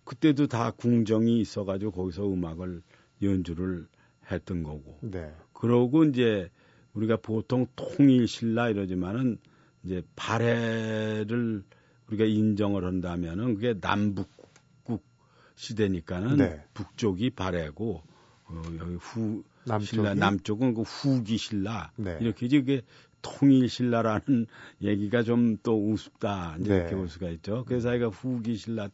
그때도 0.03 0.47
다 0.47 0.71
궁정이 0.71 1.39
있어가지고 1.39 1.91
거기서 1.91 2.27
음악을 2.27 2.81
연주를 3.21 3.87
했던 4.29 4.63
거고. 4.63 4.99
네. 5.01 5.33
그러고 5.53 6.03
이제 6.03 6.49
우리가 6.93 7.17
보통 7.17 7.65
통일 7.75 8.27
신라 8.27 8.69
이러지만은 8.69 9.37
이제 9.83 10.01
발해를 10.17 11.63
우리가 12.07 12.25
인정을 12.25 12.83
한다면은 12.83 13.55
그게 13.55 13.75
남북국 13.79 15.05
시대니까는 15.55 16.37
네. 16.37 16.63
북쪽이 16.73 17.31
발해고 17.31 18.03
어, 18.45 18.61
여기 18.79 18.95
후 18.95 19.43
남쪽이? 19.65 19.85
신라 19.85 20.13
남쪽은 20.13 20.73
그 20.73 20.81
후기 20.81 21.37
신라 21.37 21.91
네. 21.97 22.17
이렇게 22.21 22.45
이제 22.45 22.59
그게 22.59 22.81
통일 23.27 23.67
신라라는 23.69 24.47
얘기가 24.81 25.23
좀 25.23 25.57
또 25.63 25.91
우습다 25.91 26.57
이제 26.59 26.69
네. 26.69 26.75
이렇게 26.77 26.95
볼 26.95 27.09
수가 27.09 27.29
있죠. 27.31 27.65
그래서 27.67 27.89
아이가 27.89 28.07
후기 28.07 28.55
신라 28.55 28.89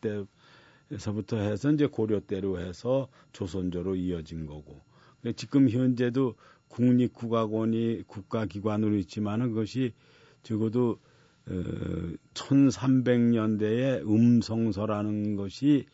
때에서부터 0.89 1.37
해서 1.37 1.71
이제 1.71 1.85
고려 1.85 2.19
때로 2.19 2.59
해서 2.59 3.07
조선조로 3.31 3.95
이어진 3.95 4.45
거고. 4.45 4.81
지금 5.35 5.69
현재도 5.69 6.35
국립국악원이 6.67 8.03
국가기관으로 8.07 8.97
있지만은 8.97 9.49
그것이 9.49 9.93
적어도 10.41 10.99
어, 11.47 11.53
1300년대에 12.33 14.01
음성서라는 14.07 15.35
것이 15.35 15.85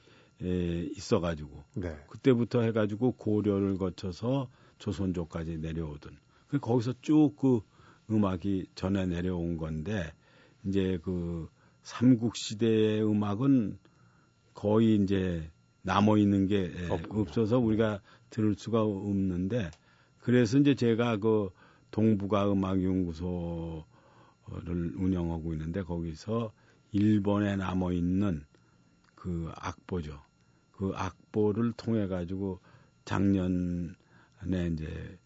에, 0.41 0.87
있어가지고 0.95 1.63
네. 1.75 1.97
그때부터 2.07 2.61
해가지고 2.61 3.13
고려를 3.13 3.77
거쳐서 3.77 4.49
조선조까지 4.77 5.57
내려오던 5.57 6.17
그 6.47 6.59
거기서 6.59 6.93
쭉그 7.01 7.61
음악이 8.11 8.67
전해 8.75 9.05
내려온 9.05 9.57
건데 9.57 10.11
이제 10.65 10.99
그 11.03 11.49
삼국 11.83 12.35
시대의 12.35 13.03
음악은 13.03 13.77
거의 14.53 14.95
이제 14.95 15.49
남아 15.83 16.17
있는 16.17 16.47
게 16.47 16.71
없군요. 16.89 17.21
없어서 17.21 17.59
우리가 17.59 18.01
들을 18.29 18.55
수가 18.55 18.83
없는데 18.83 19.71
그래서 20.19 20.57
이제 20.57 20.75
제가 20.75 21.17
그 21.17 21.49
동북아 21.91 22.51
음악 22.51 22.83
연구소를 22.83 23.83
운영하고 24.95 25.53
있는데 25.53 25.81
거기서 25.81 26.51
일본에 26.91 27.55
남아 27.55 27.93
있는 27.93 28.45
그 29.15 29.51
악보죠. 29.55 30.21
그 30.71 30.91
악보를 30.95 31.73
통해 31.73 32.07
가지고 32.07 32.59
작년에 33.05 33.93
이제 34.71 35.17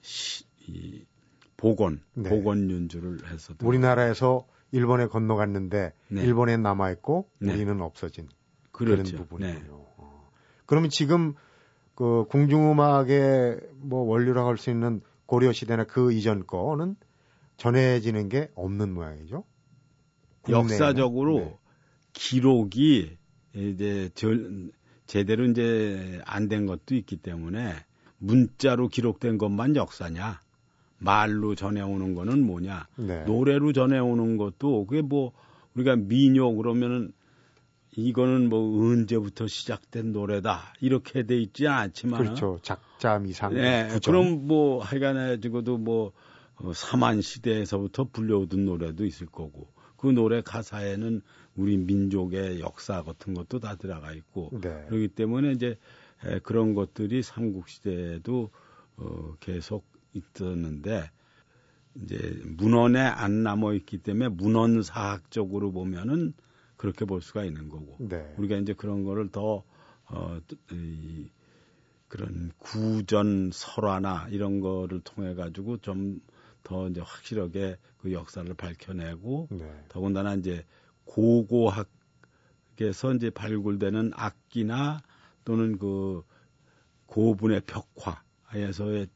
시, 0.00 0.44
이 0.66 1.04
복원 1.56 2.02
네. 2.14 2.28
복원 2.28 2.70
연주를 2.70 3.18
했었 3.30 3.56
우리나라에서 3.62 4.46
일본에 4.72 5.06
건너갔는데 5.06 5.92
네. 6.08 6.22
일본에 6.22 6.56
남아 6.56 6.90
있고 6.92 7.28
네. 7.38 7.52
우리는 7.52 7.80
없어진 7.80 8.28
그렇죠. 8.72 9.02
그런 9.02 9.26
부분이군요. 9.26 9.60
네. 9.60 9.68
어. 9.98 10.30
그러면 10.66 10.90
지금 10.90 11.34
그 11.94 12.24
궁중음악의 12.28 13.60
뭐 13.76 14.02
원료라고 14.02 14.48
할 14.48 14.58
수 14.58 14.70
있는 14.70 15.00
고려 15.26 15.52
시대나 15.52 15.84
그 15.84 16.12
이전 16.12 16.46
거는 16.46 16.96
전해지는 17.56 18.28
게 18.28 18.50
없는 18.56 18.92
모양이죠. 18.92 19.44
역사적으로 20.48 21.38
네. 21.38 21.58
기록이 22.12 23.16
이제 23.54 24.10
절, 24.14 24.70
제대로 25.06 25.44
이제 25.46 26.20
안 26.26 26.48
된 26.48 26.66
것도 26.66 26.94
있기 26.96 27.16
때문에 27.16 27.74
문자로 28.18 28.88
기록된 28.88 29.38
것만 29.38 29.76
역사냐 29.76 30.40
말로 31.04 31.54
전해오는 31.54 32.14
거는 32.14 32.44
뭐냐? 32.44 32.88
네. 32.96 33.24
노래로 33.24 33.72
전해오는 33.72 34.36
것도 34.36 34.86
그게 34.86 35.02
뭐 35.02 35.32
우리가 35.74 35.96
민요 35.96 36.54
그러면은 36.56 37.12
이거는 37.96 38.48
뭐 38.48 38.90
언제부터 38.90 39.46
시작된 39.46 40.12
노래다. 40.12 40.74
이렇게 40.80 41.24
돼 41.24 41.38
있지 41.40 41.68
않지만 41.68 42.22
그렇죠. 42.22 42.58
작자 42.62 43.18
미상 43.18 43.54
네. 43.54 43.88
구전. 43.92 44.00
그럼 44.00 44.46
뭐 44.46 44.82
하여간에 44.82 45.38
적어도 45.40 45.78
뭐 45.78 46.12
어, 46.56 46.72
사만 46.72 47.20
시대에서부터 47.20 48.08
불려오던 48.12 48.64
노래도 48.64 49.04
있을 49.04 49.26
거고. 49.26 49.68
그 49.96 50.08
노래 50.08 50.42
가사에는 50.42 51.22
우리 51.56 51.76
민족의 51.78 52.60
역사 52.60 53.02
같은 53.02 53.32
것도 53.34 53.60
다 53.60 53.76
들어가 53.76 54.12
있고. 54.12 54.50
네. 54.60 54.86
그렇기 54.88 55.08
때문에 55.08 55.52
이제 55.52 55.78
에, 56.24 56.40
그런 56.40 56.74
것들이 56.74 57.22
삼국 57.22 57.68
시대에도 57.68 58.50
어, 58.96 59.34
계속 59.38 59.84
있었는데 60.14 61.10
이제 61.96 62.42
문헌에 62.44 62.98
안 62.98 63.42
남아 63.42 63.74
있기 63.74 63.98
때문에 63.98 64.28
문헌 64.28 64.82
사학적으로 64.82 65.70
보면은 65.70 66.32
그렇게 66.76 67.04
볼 67.04 67.20
수가 67.20 67.44
있는 67.44 67.68
거고 67.68 67.96
네. 68.00 68.34
우리가 68.38 68.56
이제 68.56 68.72
그런 68.72 69.04
거를 69.04 69.28
더 69.30 69.62
어, 70.06 70.40
이, 70.72 71.30
그런 72.08 72.50
구전 72.58 73.50
설화나 73.52 74.26
이런 74.30 74.60
거를 74.60 75.00
통해 75.00 75.34
가지고 75.34 75.78
좀 75.78 76.20
더 76.64 76.88
이제 76.88 77.00
확실하게 77.00 77.76
그 77.98 78.12
역사를 78.12 78.52
밝혀내고 78.52 79.48
네. 79.52 79.84
더군다나 79.88 80.34
이제 80.34 80.64
고고학에서 81.04 81.84
이제 83.14 83.30
발굴되는 83.30 84.12
악기나 84.14 85.02
또는 85.44 85.78
그 85.78 86.24
고분의 87.06 87.60
벽화에서의 87.66 89.06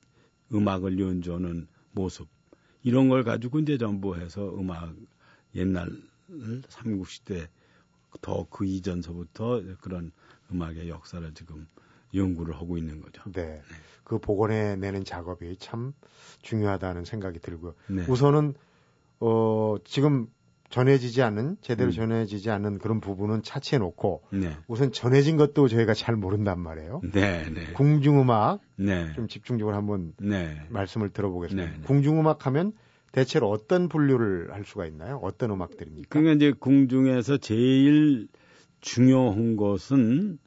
음악을 0.52 0.98
연주하는 0.98 1.66
모습 1.92 2.28
이런 2.82 3.08
걸 3.08 3.24
가지고 3.24 3.58
이제 3.58 3.76
전부 3.78 4.16
해서 4.16 4.54
음악 4.58 4.94
옛날 5.54 5.90
삼국시대 6.68 7.48
더 8.20 8.46
그 8.50 8.64
이전서부터 8.64 9.62
그런 9.80 10.12
음악의 10.50 10.88
역사를 10.88 11.32
지금 11.34 11.66
연구를 12.14 12.54
하고 12.56 12.78
있는 12.78 13.00
거죠. 13.00 13.22
네. 13.32 13.44
네. 13.44 13.62
그 14.02 14.18
복원해 14.18 14.76
내는 14.76 15.04
작업이 15.04 15.56
참 15.58 15.92
중요하다는 16.42 17.04
생각이 17.04 17.38
들고요. 17.40 17.74
네. 17.88 18.06
우선은 18.08 18.54
어 19.20 19.76
지금 19.84 20.28
전해지지 20.70 21.22
않는 21.22 21.56
제대로 21.62 21.90
음. 21.90 21.92
전해지지 21.92 22.50
않는 22.50 22.78
그런 22.78 23.00
부분은 23.00 23.42
차치해 23.42 23.78
놓고 23.78 24.22
네. 24.32 24.56
우선 24.66 24.92
전해진 24.92 25.36
것도 25.36 25.68
저희가 25.68 25.94
잘 25.94 26.14
모른단 26.16 26.60
말이에요. 26.60 27.00
네, 27.12 27.48
네. 27.50 27.72
궁중음악 27.72 28.60
네. 28.76 29.12
좀 29.14 29.28
집중적으로 29.28 29.76
한번 29.76 30.12
네. 30.20 30.60
말씀을 30.68 31.10
들어보겠습니다. 31.10 31.70
네, 31.70 31.76
네. 31.78 31.82
궁중음악 31.84 32.46
하면 32.46 32.72
대체로 33.12 33.48
어떤 33.50 33.88
분류를 33.88 34.52
할 34.52 34.64
수가 34.64 34.86
있나요? 34.86 35.18
어떤 35.22 35.50
음악들입니까? 35.50 36.08
그러니까 36.10 36.34
이제 36.34 36.52
궁중에서 36.58 37.38
제일 37.38 38.28
중요한 38.80 39.56
것은 39.56 40.38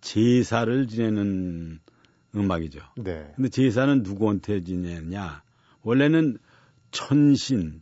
제사를 0.00 0.86
지내는 0.88 1.78
음악이죠. 2.34 2.80
네. 2.96 3.32
근데 3.36 3.48
제사는 3.48 4.02
누구한테 4.02 4.62
지내냐? 4.64 5.42
원래는 5.82 6.38
천신, 6.90 7.80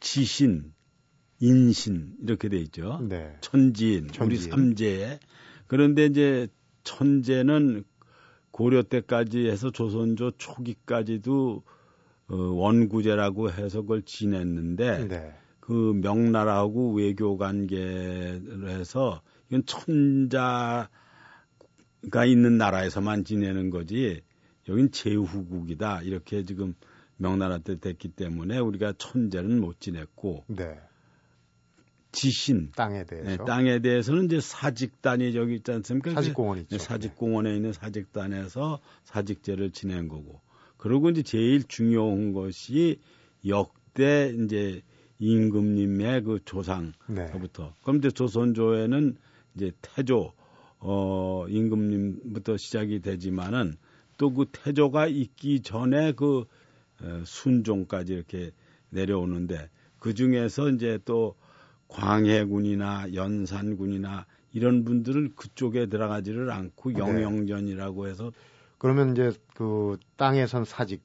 지신, 0.00 0.72
인신 1.40 2.16
이렇게 2.22 2.48
돼 2.48 2.58
있죠. 2.58 3.00
네. 3.02 3.36
천지인, 3.40 4.08
천지인, 4.08 4.22
우리 4.22 4.36
삼재. 4.36 5.20
그런데 5.66 6.06
이제 6.06 6.48
천재는 6.84 7.84
고려 8.50 8.82
때까지 8.82 9.48
해서 9.48 9.70
조선조 9.70 10.32
초기까지도 10.32 11.62
어, 12.28 12.34
원구제라고 12.34 13.50
해서 13.52 13.82
그걸 13.82 14.02
지냈는데 14.02 15.08
네. 15.08 15.34
그 15.60 15.72
명나라하고 15.72 16.94
외교 16.94 17.36
관계를 17.36 18.68
해서 18.68 19.20
이건 19.48 19.66
천자가 19.66 20.88
있는 22.26 22.56
나라에서만 22.56 23.24
지내는 23.24 23.70
거지 23.70 24.22
여긴 24.68 24.90
제후국이다 24.90 26.02
이렇게 26.02 26.42
지금 26.44 26.74
명나라 27.16 27.58
때 27.58 27.78
됐기 27.78 28.08
때문에 28.08 28.58
우리가 28.58 28.94
천재는 28.98 29.60
못 29.60 29.80
지냈고 29.80 30.44
네. 30.48 30.78
지신 32.16 32.70
땅에 32.74 33.04
대해서 33.04 33.28
네, 33.28 33.36
땅에 33.36 33.78
대해서는 33.80 34.24
이제 34.24 34.40
사직단이 34.40 35.34
저기 35.34 35.56
있지 35.56 35.70
않습니까? 35.70 36.12
사직공원 36.12 36.60
있죠. 36.60 36.78
네, 36.78 36.82
사직공원에 36.82 37.54
있는 37.54 37.74
사직단에서 37.74 38.80
사직제를 39.04 39.70
지낸 39.72 40.08
거고. 40.08 40.40
그리고 40.78 41.10
이제 41.10 41.22
제일 41.22 41.62
중요한 41.64 42.32
것이 42.32 42.98
역대 43.46 44.34
이제 44.34 44.80
임금님의 45.18 46.22
그 46.22 46.40
조상부터. 46.46 47.64
네. 47.64 47.72
그럼 47.82 47.98
이제 47.98 48.10
조선조에는 48.10 49.16
이제 49.54 49.72
태조 49.82 50.32
어 50.78 51.46
임금님부터 51.48 52.56
시작이 52.56 53.00
되지만은 53.00 53.76
또 54.16 54.30
그 54.32 54.46
태조가 54.50 55.08
있기 55.08 55.60
전에 55.60 56.12
그 56.12 56.44
어, 57.02 57.22
순종까지 57.26 58.14
이렇게 58.14 58.52
내려오는데 58.88 59.68
그 59.98 60.14
중에서 60.14 60.70
이제 60.70 60.98
또 61.04 61.34
광해군이나 61.88 63.14
연산군이나 63.14 64.26
이런 64.52 64.84
분들을 64.84 65.34
그쪽에 65.36 65.86
들어가지를 65.86 66.50
않고 66.50 66.92
네. 66.92 66.98
영영전이라고 66.98 68.08
해서 68.08 68.32
그러면 68.78 69.12
이제 69.12 69.32
그 69.54 69.98
땅에선 70.16 70.64
사직 70.64 71.02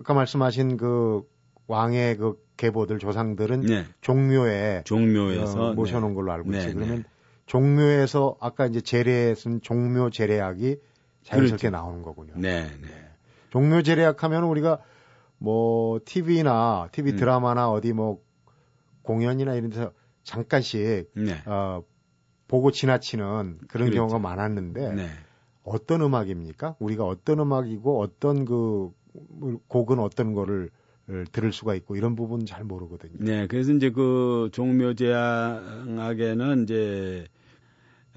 아까 0.00 0.14
말씀하신 0.14 0.76
그 0.76 1.22
왕의 1.66 2.16
그 2.16 2.42
계보들 2.56 2.98
조상들은 2.98 3.60
네. 3.62 3.84
종묘에 4.00 4.82
종묘에서 4.84 5.70
어, 5.70 5.74
모셔놓은 5.74 6.10
네. 6.10 6.14
걸로 6.14 6.32
알고 6.32 6.50
있어요. 6.50 6.68
네, 6.68 6.74
그러면 6.74 6.96
네. 6.98 7.04
종묘에서 7.46 8.36
아까 8.40 8.66
이제 8.66 8.80
제례 8.80 9.34
쓴 9.34 9.60
종묘 9.60 10.10
제례학이 10.10 10.76
자연스럽게 11.22 11.68
그렇죠. 11.68 11.70
나오는 11.70 12.02
거군요. 12.02 12.34
네, 12.36 12.66
네. 12.80 12.88
종묘 13.50 13.82
제례학 13.82 14.22
하면 14.22 14.44
우리가 14.44 14.80
뭐 15.38 16.00
TV나 16.04 16.88
TV 16.92 17.12
음. 17.12 17.16
드라마나 17.16 17.70
어디 17.70 17.92
뭐 17.92 18.20
공연이나 19.02 19.54
이런 19.54 19.70
데서 19.70 19.92
잠깐씩 20.28 21.10
네. 21.14 21.42
어, 21.46 21.82
보고 22.48 22.70
지나치는 22.70 23.60
그런 23.68 23.88
그렇죠. 23.88 23.92
경우가 23.92 24.18
많았는데 24.18 24.92
네. 24.92 25.08
어떤 25.62 26.02
음악입니까? 26.02 26.76
우리가 26.78 27.04
어떤 27.04 27.40
음악이고 27.40 27.98
어떤 27.98 28.44
그 28.44 28.90
곡은 29.68 29.98
어떤 29.98 30.34
거를 30.34 30.68
들을 31.32 31.50
수가 31.52 31.74
있고 31.76 31.96
이런 31.96 32.14
부분 32.14 32.44
잘 32.44 32.62
모르거든요. 32.64 33.14
네, 33.18 33.46
그래서 33.46 33.72
이제 33.72 33.88
그 33.90 34.50
종묘제약에는 34.52 36.64
이제 36.64 37.26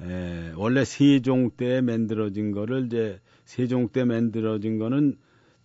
에, 0.01 0.51
원래 0.57 0.83
세종 0.83 1.51
때 1.51 1.79
만들어진 1.79 2.51
거를 2.51 2.87
이제 2.87 3.21
세종 3.45 3.87
때 3.87 4.03
만들어진 4.03 4.79
거는 4.79 5.17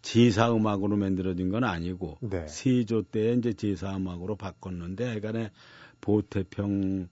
제사 0.03 0.55
음악으로 0.55 0.97
만들어진 0.97 1.49
건 1.49 1.65
아니고 1.65 2.19
네. 2.21 2.47
세조 2.47 3.03
때 3.03 3.33
이제 3.33 3.53
제사 3.53 3.97
음악으로 3.97 4.37
바꿨는데 4.37 5.19
그러니까 5.19 5.51
보태평 6.07 7.09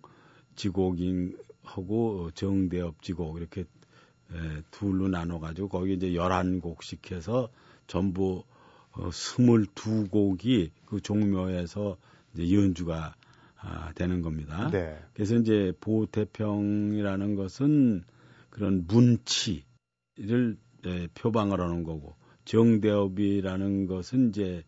지곡인 0.54 1.36
하고 1.64 2.30
정대업지곡 2.32 3.38
이렇게 3.38 3.62
에, 3.62 4.62
둘로 4.70 5.08
나눠가지고 5.08 5.68
거기 5.68 5.94
이제 5.94 6.14
열한 6.14 6.60
곡씩 6.60 7.10
해서 7.10 7.50
전부 7.88 8.44
어, 8.92 9.08
22곡이 9.08 10.70
그 10.86 11.00
종묘에서 11.00 11.96
이제 12.34 12.54
연주가 12.54 13.16
아, 13.56 13.92
되는 13.94 14.22
겁니다. 14.22 14.70
네. 14.70 14.96
그래서 15.12 15.34
이제 15.36 15.72
보태평이라는 15.80 17.34
것은 17.34 18.04
그런 18.50 18.86
문치를 18.86 20.56
에, 20.86 21.08
표방을 21.14 21.60
하는 21.60 21.82
거고 21.82 22.14
정대업이라는 22.44 23.86
것은 23.86 24.28
이제 24.28 24.62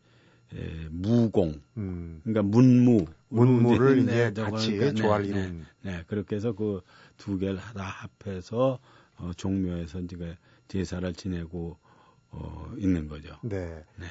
에, 0.54 0.88
무공, 0.90 1.60
음. 1.76 2.20
그러니까 2.24 2.42
문무, 2.42 3.06
문무를 3.28 3.98
이제, 3.98 4.32
같이 4.34 4.76
그러니까, 4.76 5.02
조화를 5.02 5.30
네. 5.30 5.48
네, 5.48 5.62
네, 5.82 6.04
그렇게 6.06 6.36
해서 6.36 6.52
그 6.52 6.80
두 7.16 7.38
개를 7.38 7.56
하다 7.56 7.82
합해서 7.82 8.78
어, 9.18 9.30
종묘에서 9.36 10.00
이제 10.00 10.16
제사를 10.68 11.12
지내고 11.14 11.76
어, 12.30 12.70
있는 12.78 13.08
거죠. 13.08 13.34
네. 13.42 13.84
네. 13.96 14.06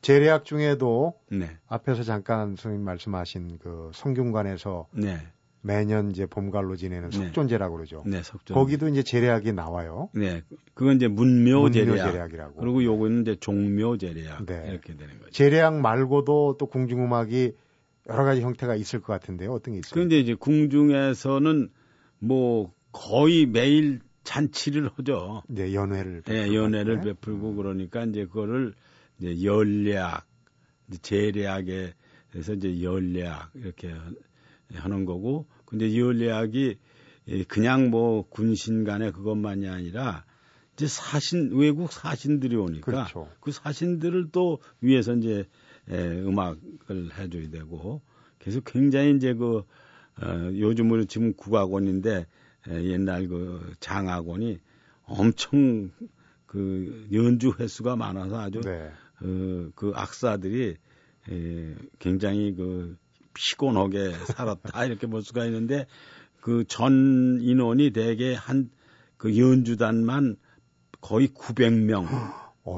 재래학 0.00 0.44
중에도 0.44 1.14
네. 1.30 1.56
앞에서 1.68 2.02
잠깐 2.02 2.56
선생님 2.56 2.84
말씀하신 2.84 3.58
그 3.58 3.90
성균관에서 3.94 4.88
네. 4.92 5.18
매년 5.64 6.10
이제 6.10 6.26
봄갈로 6.26 6.74
지내는 6.74 7.10
네. 7.10 7.16
석존제라고 7.18 7.76
그러죠. 7.76 8.02
네, 8.04 8.20
석존. 8.22 8.56
거기도 8.56 8.88
이제 8.88 9.04
재래학이 9.04 9.52
나와요. 9.52 10.10
네. 10.12 10.42
그건 10.74 10.96
이제 10.96 11.06
문묘 11.06 11.70
재래학. 11.70 12.32
이라고 12.34 12.54
그리고 12.56 12.82
요거는 12.82 13.22
이제 13.22 13.36
종묘 13.36 13.96
재래학 13.98 14.44
네. 14.44 14.66
이렇게 14.68 14.96
되는 14.96 15.18
거죠. 15.20 15.30
재래학 15.30 15.80
말고도 15.80 16.56
또 16.58 16.66
궁중음악이 16.66 17.54
여러 18.08 18.24
가지 18.24 18.40
형태가 18.40 18.74
있을 18.76 19.00
것 19.00 19.12
같은데요. 19.12 19.52
어떤 19.52 19.74
게 19.74 19.78
있어요? 19.78 19.92
그런데 19.92 20.18
이제 20.18 20.34
궁중에서는 20.34 21.70
뭐 22.18 22.72
거의 22.90 23.46
매일 23.46 24.00
잔치를 24.24 24.90
하죠. 24.96 25.42
네, 25.48 25.74
연회를. 25.74 26.22
네, 26.22 26.54
연회를 26.54 27.00
베풀고 27.00 27.54
그러니까 27.54 28.04
이제 28.04 28.26
그거를 28.26 28.74
이제 29.18 29.44
연례학, 29.44 30.26
재례학에 31.00 31.94
그래서 32.30 32.54
이제 32.54 32.82
연례학 32.82 33.50
이렇게 33.54 33.94
하는 34.74 35.04
거고, 35.04 35.46
근데 35.64 35.96
연례학이 35.96 36.78
그냥 37.48 37.90
뭐 37.90 38.28
군신 38.28 38.84
간에 38.84 39.10
그것만이 39.10 39.68
아니라 39.68 40.24
이제 40.74 40.86
사신 40.86 41.50
외국 41.52 41.92
사신들이 41.92 42.56
오니까 42.56 42.84
그렇죠. 42.84 43.28
그 43.40 43.52
사신들을 43.52 44.30
또 44.32 44.60
위해서 44.80 45.14
이제 45.14 45.44
에, 45.88 46.20
음악을 46.20 47.18
해줘야 47.18 47.50
되고 47.50 48.02
그래서 48.38 48.60
굉장히 48.60 49.16
이제 49.16 49.34
그 49.34 49.64
어, 50.20 50.50
요즘으로 50.52 51.04
지금 51.06 51.32
국악원인데 51.34 52.26
에, 52.68 52.84
옛날 52.84 53.28
그 53.28 53.72
장악원이 53.80 54.58
엄청 55.04 55.90
그 56.46 57.08
연주 57.12 57.52
횟수가 57.58 57.96
많아서 57.96 58.40
아주 58.40 58.60
네. 58.60 58.90
어, 59.22 59.70
그 59.74 59.92
악사들이 59.94 60.76
에, 61.30 61.74
굉장히 61.98 62.54
그 62.54 62.96
피곤하게 63.34 64.12
살았다 64.12 64.84
이렇게 64.84 65.06
볼 65.06 65.22
수가 65.22 65.46
있는데 65.46 65.86
그 66.40 66.64
전 66.66 67.38
인원이 67.40 67.90
대개 67.90 68.34
한 68.34 68.70
그 69.22 69.38
연주단만 69.38 70.34
거의 71.00 71.28
900명. 71.28 72.08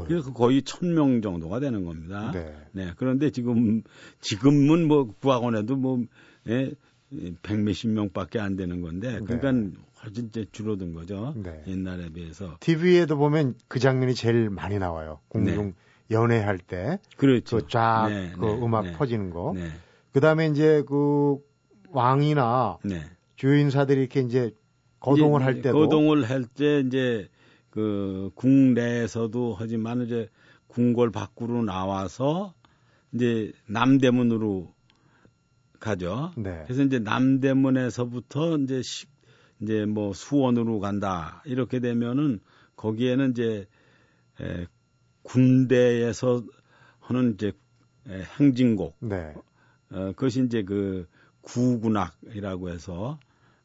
그래서 0.07 0.33
거의 0.33 0.63
1000명 0.63 1.23
정도가 1.23 1.61
되는 1.61 1.85
겁니다. 1.85 2.31
네. 2.33 2.55
네. 2.73 2.93
그런데 2.97 3.31
지금 3.31 3.83
지금은 4.21 4.89
뭐 4.89 5.13
구학원에도 5.21 5.77
뭐 5.77 6.03
예, 6.49 6.73
100몇십 7.13 7.89
명 7.89 8.11
밖에 8.11 8.39
안 8.41 8.57
되는 8.57 8.81
건데 8.81 9.21
그러니까 9.25 9.53
네. 9.53 9.71
훨씬 10.03 10.27
이제 10.27 10.47
줄어든 10.53 10.95
거죠. 10.95 11.35
네. 11.37 11.63
옛날에 11.67 12.09
비해서. 12.11 12.57
TV에도 12.61 13.17
보면 13.19 13.55
그 13.69 13.79
장면이 13.79 14.15
제일 14.15 14.49
많이 14.51 14.79
나와요. 14.79 15.21
공중 15.29 15.67
네. 15.67 15.75
연애할 16.11 16.59
때. 16.59 16.99
그렇죠. 17.17 17.59
그 17.59 17.67
쫙, 17.69 18.09
네, 18.09 18.33
그 18.39 18.45
네, 18.45 18.59
음악 18.63 18.85
네. 18.87 18.93
퍼지는 18.93 19.31
거. 19.31 19.53
네. 19.55 19.69
그 20.13 20.21
다음에 20.21 20.47
이제 20.49 20.83
그 20.87 21.39
왕이나 21.91 22.79
네. 22.85 23.03
주인사들이 23.37 24.01
이렇게 24.01 24.21
이제 24.21 24.51
거동을 25.01 25.41
이제, 25.41 25.45
할 25.45 25.63
때도. 25.63 25.79
거동을 25.79 26.25
할 26.25 26.45
때 26.47 26.81
이제 26.81 27.29
그 27.75 28.31
국내에서도 28.37 29.57
하지만 29.59 30.03
이제 30.03 30.29
궁궐 30.69 31.11
밖으로 31.11 31.65
나와서 31.65 32.55
이제 33.13 33.53
남대문으로 33.67 34.73
가죠. 35.81 36.31
네. 36.37 36.63
그래서 36.67 36.85
이제 36.85 37.01
남대문에서부터 37.01 38.59
이제 38.59 38.81
시, 38.81 39.07
이제 39.61 39.87
뭐 39.87 40.13
수원으로 40.13 40.79
간다 40.79 41.43
이렇게 41.47 41.81
되면은 41.81 42.39
거기에는 42.77 43.33
이제 43.33 43.67
에, 44.41 44.67
군대에서 45.25 46.45
하는 47.01 47.35
이제 47.35 47.51
행진곡. 48.39 48.99
네. 49.01 49.35
어, 49.91 50.13
그것이 50.13 50.45
이제 50.45 50.63
그 50.63 51.09
구군악이라고 51.41 52.71
해서 52.71 53.19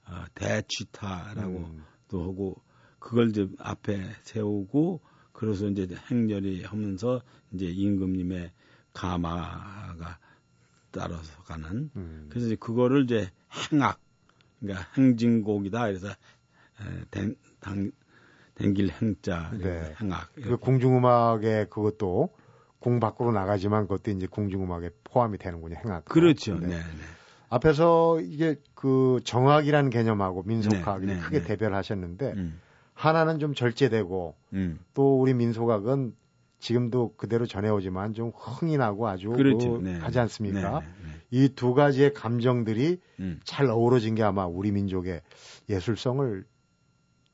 어, 0.08 0.26
대취타라고 0.34 1.58
음. 1.58 1.84
또 2.08 2.24
하고 2.24 2.56
그걸 3.00 3.30
이제 3.30 3.48
앞에 3.58 4.02
세우고 4.24 5.02
그래서 5.32 5.68
이제 5.68 5.88
행렬이 6.12 6.64
하면서 6.64 7.22
이제 7.52 7.66
임금님의 7.66 8.52
가마가 8.94 10.20
따라서 10.92 11.44
가는 11.44 11.90
음. 11.96 12.28
그래서 12.30 12.48
이제 12.48 12.56
그거를 12.56 13.04
이제 13.06 13.30
행악 13.72 14.00
그러니까 14.60 14.88
행진곡이다 14.98 15.88
그래서 15.88 16.10
에, 16.10 17.06
댕, 17.12 17.36
당, 17.60 17.92
댕길 18.56 18.90
행자 18.90 19.52
네. 19.58 19.96
행악. 20.02 20.34
그 20.36 20.58
공중음악에 20.58 21.68
그것도 21.70 22.34
공 22.80 23.00
밖으로 23.00 23.32
나가지만 23.32 23.84
그것도 23.84 24.12
이제 24.12 24.28
공중음악에 24.28 24.90
포함이 25.04 25.38
되는군요. 25.38 25.76
행악. 25.84 26.06
그렇죠. 26.06 26.58
네. 26.60 26.68
네. 26.68 26.78
네. 26.78 26.84
앞에서 27.50 28.20
이게 28.22 28.58
그 28.76 29.20
정악이라는 29.24 29.90
개념하고 29.90 30.44
민속학이 30.44 31.06
네, 31.06 31.16
네, 31.16 31.20
크게 31.20 31.40
네. 31.40 31.48
대별하셨는데 31.48 32.34
음. 32.34 32.60
하나는 33.00 33.40
좀 33.40 33.54
절제되고 33.54 34.36
음. 34.54 34.80
또 34.94 35.22
우리 35.22 35.34
민속학은 35.34 36.14
지금도 36.60 37.14
그대로 37.16 37.46
전해오지만 37.46 38.14
좀 38.14 38.34
흥이 38.36 38.76
나고 38.76 39.08
아주 39.08 39.30
그렇죠. 39.30 39.80
그 39.80 39.90
하지 40.02 40.20
않습니까? 40.20 40.82
이 41.32 41.48
두 41.56 41.74
가지의 41.74 42.14
감정들이 42.14 43.00
음. 43.22 43.40
잘 43.46 43.68
어우러진 43.68 44.16
게 44.16 44.24
아마 44.24 44.46
우리 44.48 44.72
민족의 44.74 45.22
예술성을 45.70 46.44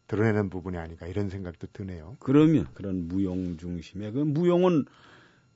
드러내는 0.05 0.51
부분이 0.51 0.77
아닐까 0.77 1.07
이런 1.07 1.29
생각도 1.29 1.65
드네요. 1.73 2.15
그러면 2.19 2.67
그런 2.75 3.07
무용 3.07 3.57
중심의 3.57 4.11
그 4.11 4.19
무용은 4.19 4.85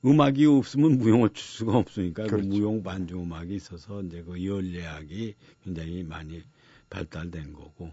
음악이 0.04 0.44
없으면 0.44 0.98
무용을 0.98 1.28
출 1.34 1.44
수가 1.44 1.76
없으니까 1.78 2.24
그 2.24 2.30
그렇죠. 2.30 2.48
그 2.48 2.54
무용 2.56 2.82
반주 2.82 3.16
음악이 3.16 3.54
있어서 3.54 4.02
이제 4.02 4.24
그 4.26 4.44
연례학이 4.44 5.36
굉장히 5.62 6.02
많이 6.02 6.42
발달된 6.88 7.52
거고 7.52 7.92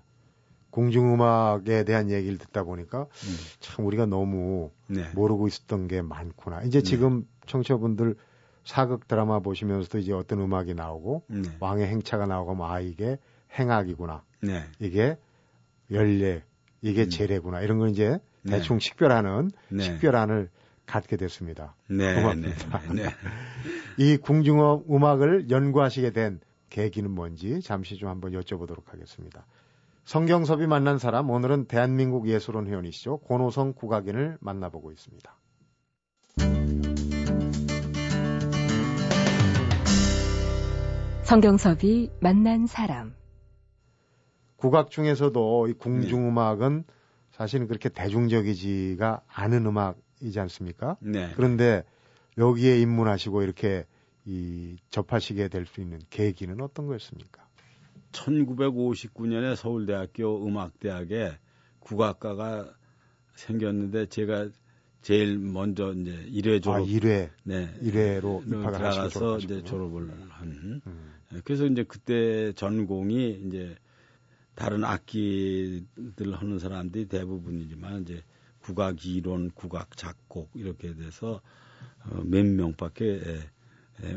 공중음악에 0.71 1.83
대한 1.85 2.09
얘기를 2.11 2.37
듣다 2.37 2.63
보니까 2.63 3.01
음. 3.01 3.37
참 3.59 3.85
우리가 3.85 4.05
너무 4.05 4.71
네. 4.87 5.09
모르고 5.15 5.47
있었던 5.47 5.87
게 5.87 6.01
많구나. 6.01 6.61
이제 6.63 6.79
네. 6.79 6.83
지금 6.83 7.21
네. 7.21 7.25
청취자분들 7.47 8.15
사극 8.63 9.07
드라마 9.07 9.39
보시면서도 9.39 9.99
이제 9.99 10.13
어떤 10.13 10.41
음악이 10.41 10.73
나오고 10.73 11.23
네. 11.27 11.41
왕의 11.59 11.87
행차가 11.87 12.25
나오고 12.25 12.55
뭐아 12.55 12.81
이게 12.81 13.17
행악이구나. 13.57 14.23
네. 14.41 14.63
이게 14.79 15.17
연례 15.91 16.43
이게 16.81 17.03
음. 17.03 17.09
재래구나 17.09 17.61
이런 17.61 17.79
걸 17.79 17.89
이제 17.89 18.19
네. 18.43 18.57
대충 18.57 18.79
식별하는 18.79 19.51
네. 19.69 19.83
식별안을 19.83 20.49
갖게 20.85 21.17
됐습니다. 21.17 21.75
네, 21.89 22.15
고맙습니다. 22.15 22.79
이 23.97 24.17
궁중어 24.17 24.83
음악을 24.89 25.49
연구하시게 25.49 26.11
된 26.11 26.39
계기는 26.69 27.11
뭔지 27.11 27.61
잠시 27.61 27.95
좀 27.97 28.09
한번 28.09 28.31
여쭤보도록 28.31 28.87
하겠습니다. 28.87 29.45
성경섭이 30.07 30.67
만난 30.67 30.99
사람 30.99 31.29
오늘은 31.29 31.65
대한민국 31.65 32.29
예술원 32.29 32.65
회원이시죠 32.67 33.17
권호성 33.27 33.73
국악인을 33.73 34.37
만나보고 34.39 34.93
있습니다. 34.93 35.35
성경섭이 41.23 42.09
만난 42.21 42.67
사람 42.67 43.15
국악 44.55 44.91
중에서도 44.91 45.67
이 45.67 45.73
궁중음악은 45.73 46.83
네. 46.87 46.93
사실은 47.31 47.67
그렇게 47.67 47.89
대중적이지가 47.89 49.23
않은 49.27 49.65
음악이지 49.65 50.39
않습니까? 50.39 50.95
네. 51.01 51.33
그런데 51.35 51.83
여기에 52.37 52.79
입문하시고 52.79 53.41
이렇게 53.41 53.85
이 54.23 54.77
접하시게 54.89 55.49
될 55.49 55.65
수 55.65 55.81
있는 55.81 55.99
계기는 56.09 56.61
어떤 56.61 56.87
거였습니까? 56.87 57.46
1959년에 58.17 59.55
서울대학교 59.55 60.45
음악대학에 60.45 61.37
국악과가 61.79 62.73
생겼는데 63.35 64.07
제가 64.07 64.49
제일 65.01 65.37
먼저 65.37 65.93
이제 65.93 66.11
1회 66.29 66.61
졸업. 66.63 66.77
아, 66.77 66.81
1회. 66.81 67.29
네. 67.43 67.73
1회로 67.81 68.45
입학을 68.47 68.85
하셔서 68.85 69.37
이제 69.39 69.63
졸업을 69.63 70.09
한. 70.29 70.81
음. 70.85 71.13
그래서 71.43 71.65
이제 71.65 71.83
그때 71.83 72.51
전공이 72.53 73.43
이제 73.45 73.75
다른 74.55 74.83
악기들 74.83 76.33
하는 76.33 76.59
사람들이 76.59 77.07
대부분이지만 77.07 78.01
이제 78.01 78.23
국악 78.59 79.05
이론, 79.05 79.51
국악 79.51 79.95
작곡 79.95 80.49
이렇게 80.55 80.93
돼서 80.95 81.41
어, 82.05 82.21
몇 82.25 82.45
명밖에 82.45 83.21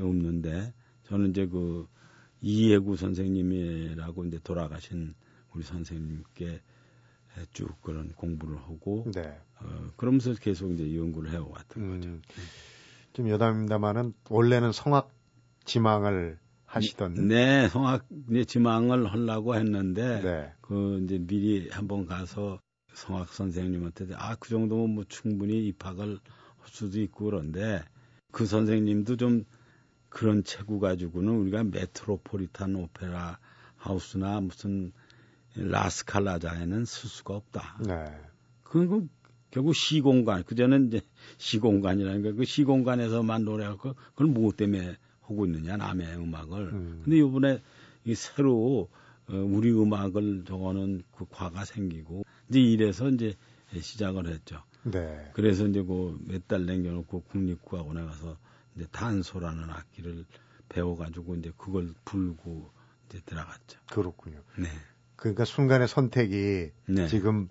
없는데 0.00 0.72
저는 1.04 1.30
이제 1.30 1.46
그 1.46 1.86
이해구 2.40 2.96
선생님이라고 2.96 4.24
이제 4.26 4.38
돌아가신 4.42 5.14
우리 5.54 5.62
선생님께 5.62 6.60
쭉 7.52 7.80
그런 7.82 8.12
공부를 8.12 8.56
하고 8.58 9.06
네. 9.14 9.38
어, 9.60 9.86
그러면서 9.96 10.34
계속 10.34 10.72
이제 10.72 10.96
연구를 10.96 11.30
해왔던 11.30 11.82
음, 11.82 12.00
거죠. 12.00 12.18
좀 13.12 13.28
여담입니다만은 13.28 14.14
원래는 14.28 14.72
성악 14.72 15.10
지망을 15.64 16.38
하시던 16.66 17.28
네 17.28 17.68
성악 17.68 18.06
이제 18.30 18.44
지망을 18.44 19.12
하려고 19.12 19.54
했는데 19.54 20.20
네. 20.22 20.52
그 20.60 21.00
이제 21.04 21.18
미리 21.18 21.68
한번 21.70 22.06
가서 22.06 22.60
성악 22.94 23.28
선생님한테 23.32 24.08
아 24.14 24.36
그 24.36 24.48
정도면 24.50 24.94
뭐 24.94 25.04
충분히 25.08 25.66
입학을 25.68 26.18
할 26.58 26.68
수도 26.68 27.00
있고 27.00 27.26
그런데 27.26 27.82
그 28.32 28.46
선생님도 28.46 29.16
좀 29.16 29.44
그런 30.10 30.44
체구 30.44 30.80
가지고는 30.80 31.32
우리가 31.36 31.64
메트로폴리탄 31.64 32.74
오페라 32.74 33.38
하우스나 33.76 34.40
무슨 34.40 34.92
라스칼라자에는 35.54 36.84
쓸 36.84 37.08
수가 37.08 37.34
없다. 37.34 37.78
네. 37.86 38.04
그건 38.62 39.08
결국 39.50 39.74
시공간, 39.74 40.44
그전엔 40.44 40.88
이제 40.88 41.00
시공간이라는 41.38 42.22
게그 42.22 42.44
시공간에서만 42.44 43.44
노래하고 43.44 43.94
그걸 44.10 44.26
뭐 44.28 44.52
때문에 44.52 44.96
하고 45.22 45.46
있느냐, 45.46 45.76
남의 45.76 46.16
음악을. 46.18 46.72
음. 46.72 47.00
근데 47.04 47.18
요번에 47.18 47.62
이 48.04 48.14
새로 48.14 48.88
어, 49.28 49.34
우리 49.34 49.72
음악을 49.72 50.44
적어는 50.46 51.02
그 51.12 51.24
과가 51.30 51.64
생기고 51.64 52.24
이제 52.48 52.60
이래서 52.60 53.08
이제 53.08 53.34
시작을 53.78 54.28
했죠. 54.28 54.62
네. 54.84 55.30
그래서 55.34 55.66
이제 55.66 55.82
그 55.82 56.18
몇 56.26 56.46
달 56.48 56.66
남겨놓고 56.66 57.22
국립국악원에 57.22 58.02
가서 58.04 58.36
이제 58.80 58.88
단소라는 58.92 59.68
악기를 59.70 60.24
배워가지고 60.70 61.36
이제 61.36 61.52
그걸 61.58 61.92
불고 62.04 62.70
이제 63.08 63.20
들어갔죠. 63.26 63.78
그렇군요. 63.90 64.40
네. 64.58 64.68
그러니까 65.16 65.44
순간의 65.44 65.86
선택이 65.88 66.70
네. 66.86 67.08
지금 67.08 67.48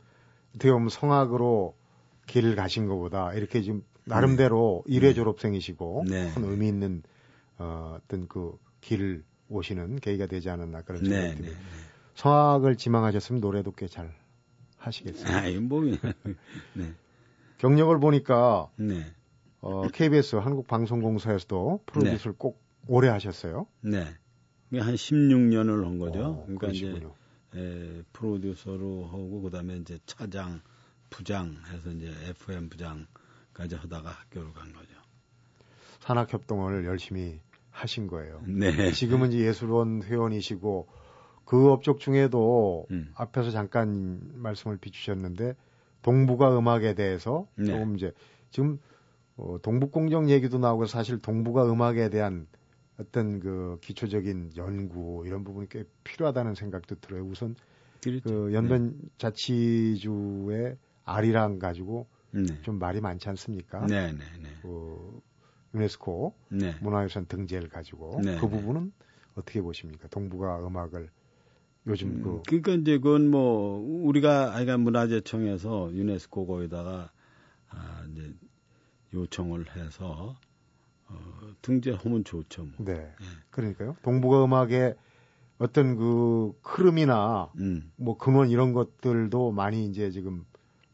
어떻게 0.56 0.72
보면 0.72 0.90
성악으로 0.90 1.78
길을 2.26 2.56
가신 2.56 2.88
것보다 2.88 3.34
이렇게 3.34 3.62
지금 3.62 3.84
나름대로 4.06 4.84
네. 4.88 5.00
1회 5.00 5.16
졸업생이시고 5.16 6.06
네. 6.10 6.34
큰 6.34 6.44
의미 6.46 6.68
있는 6.68 7.04
어, 7.58 8.00
어떤 8.02 8.28
그 8.28 8.58
길을 8.82 9.24
오시는 9.50 9.98
계기가 10.00 10.26
되지 10.26 10.50
않았나 10.50 10.82
그런 10.82 11.04
네, 11.04 11.10
생각이 11.10 11.36
듭니다. 11.36 11.60
네, 11.60 11.64
네. 11.66 11.84
성악을 12.16 12.78
지망하셨으면 12.78 13.42
노래도 13.42 13.72
꽤 13.72 13.88
잘 13.88 14.14
하시겠어요. 14.78 15.38
아, 15.38 15.60
뭐, 15.62 15.82
네. 16.74 16.94
경력을 17.58 18.00
보니까 18.00 18.70
네. 18.78 19.14
어, 19.62 19.88
KBS 19.88 20.38
한국방송공사에서도 20.38 21.84
프로듀스를 21.86 22.34
네. 22.34 22.38
꼭 22.38 22.62
오래 22.88 23.10
하셨어요. 23.10 23.68
네. 23.82 24.06
한 24.74 24.96
16년을 24.96 25.84
한 25.84 25.98
거죠. 25.98 26.20
어, 26.20 26.44
그러니까 26.44 26.68
그러시군요. 26.68 27.14
이제 27.54 27.62
에, 27.62 28.04
프로듀서로 28.14 29.06
하고 29.08 29.42
그다음에 29.42 29.78
이제 29.78 29.98
차장, 30.06 30.62
부장 31.10 31.56
해서 31.72 31.90
이제 31.92 32.12
FM 32.30 32.70
부장까지 32.70 33.76
하다가 33.76 34.10
학교를 34.10 34.54
간 34.54 34.72
거죠. 34.72 34.94
산학협동을 36.02 36.86
열심히 36.86 37.40
하신 37.72 38.08
거예요. 38.08 38.42
네. 38.46 38.92
지금은 38.92 39.32
이제 39.32 39.46
예술원 39.46 40.04
회원이시고 40.04 40.88
그 41.46 41.72
업적 41.72 42.00
중에도 42.00 42.86
음. 42.92 43.12
앞에서 43.16 43.52
잠깐 43.52 44.20
말씀을 44.36 44.78
비추셨는데 44.78 45.56
동북아 46.02 46.58
음악에 46.58 46.94
대해서 46.94 47.48
네. 47.56 47.66
조금 47.66 47.96
이제 47.96 48.14
지금 48.52 48.80
어, 49.40 49.58
동북공정 49.62 50.30
얘기도 50.30 50.58
나오고 50.58 50.86
사실 50.86 51.18
동북아 51.20 51.66
음악에 51.72 52.10
대한 52.10 52.48
어떤 53.00 53.40
그 53.40 53.78
기초적인 53.82 54.52
연구 54.58 55.24
이런 55.26 55.46
부분이 55.46 55.70
꽤 55.70 55.86
필요하다는 56.04 56.56
생각도 56.56 56.96
들어요. 56.96 57.24
우선 57.24 57.56
그렇죠. 58.02 58.24
그 58.24 58.54
연변 58.54 59.00
네. 59.02 59.10
자치주의 59.18 60.76
아리랑 61.06 61.60
가지고 61.60 62.08
네. 62.32 62.44
좀 62.64 62.80
말이 62.80 63.00
많지 63.00 63.30
않습니까? 63.30 63.88
네, 63.88 64.12
네, 64.12 64.20
네. 64.42 64.50
그 64.62 65.22
유네스코 65.74 66.34
네. 66.50 66.76
문화유산 66.82 67.26
등재를 67.28 67.70
가지고 67.70 68.20
네, 68.22 68.38
그 68.38 68.46
네. 68.46 68.50
부분은 68.50 68.92
어떻게 69.36 69.62
보십니까? 69.62 70.10
동북아 70.10 70.60
음악을 70.68 71.10
요즘 71.88 72.10
음, 72.10 72.22
그 72.22 72.42
그러니까 72.46 72.74
이제 72.74 72.98
그건 72.98 73.32
뭐 73.32 73.80
우리가 74.06 74.54
아이가 74.54 74.78
문화재청에서 74.78 75.94
유네스코 75.94 76.46
거기다가 76.46 77.12
아 77.70 78.06
이제 78.12 78.34
요청을 79.14 79.76
해서 79.76 80.38
어, 81.08 81.20
등재하면 81.62 82.24
좋죠. 82.24 82.66
뭐. 82.66 82.86
네. 82.86 82.94
예. 82.94 83.26
그러니까요. 83.50 83.96
동북아 84.04 84.44
음악의 84.44 84.96
어떤 85.58 85.96
그 85.98 86.54
흐름이나 86.64 87.52
음. 87.58 87.92
뭐 87.96 88.18
근원 88.18 88.50
이런 88.50 88.74
것들도 88.74 89.52
많이 89.52 89.86
이제 89.86 90.10
지금 90.12 90.46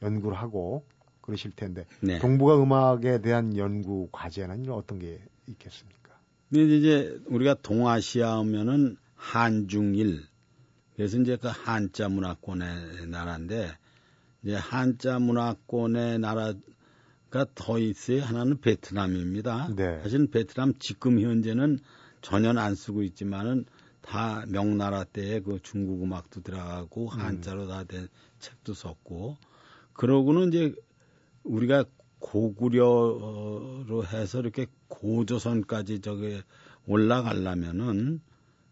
연구를 0.01 0.37
하고 0.37 0.85
그러실 1.21 1.51
텐데 1.51 1.85
네. 2.01 2.19
동북아 2.19 2.61
음악에 2.61 3.21
대한 3.21 3.55
연구 3.57 4.09
과제는 4.11 4.69
어떤 4.69 4.99
게 4.99 5.21
있겠습니까? 5.47 6.19
근데 6.49 6.77
이제 6.77 7.19
우리가 7.25 7.55
동아시아 7.61 8.37
하면은 8.39 8.97
한중일 9.15 10.23
그래서 10.95 11.17
이제 11.17 11.35
그 11.35 11.47
한자 11.47 12.07
문화권의 12.09 13.07
나라인데 13.07 13.71
이제 14.43 14.55
한자 14.55 15.19
문화권의 15.19 16.19
나라가 16.19 16.53
더 17.55 17.79
있어요. 17.79 18.23
하나는 18.23 18.59
베트남입니다. 18.61 19.75
네. 19.75 19.99
사실 20.01 20.27
베트남 20.27 20.73
지금 20.79 21.19
현재는 21.19 21.79
전혀 22.21 22.49
안 22.51 22.75
쓰고 22.75 23.03
있지만은 23.03 23.65
다 24.01 24.45
명나라 24.47 25.03
때에 25.03 25.39
그 25.41 25.59
중국 25.61 26.03
음악도 26.03 26.41
들어가고 26.41 27.05
음. 27.05 27.19
한자로 27.19 27.67
다 27.67 27.83
된 27.83 28.07
책도 28.39 28.73
썼고 28.73 29.37
그러고는 29.93 30.49
이제 30.49 30.73
우리가 31.43 31.85
고구려로 32.19 34.03
해서 34.05 34.39
이렇게 34.39 34.67
고조선까지 34.87 36.01
저게 36.01 36.41
올라가려면은 36.87 38.21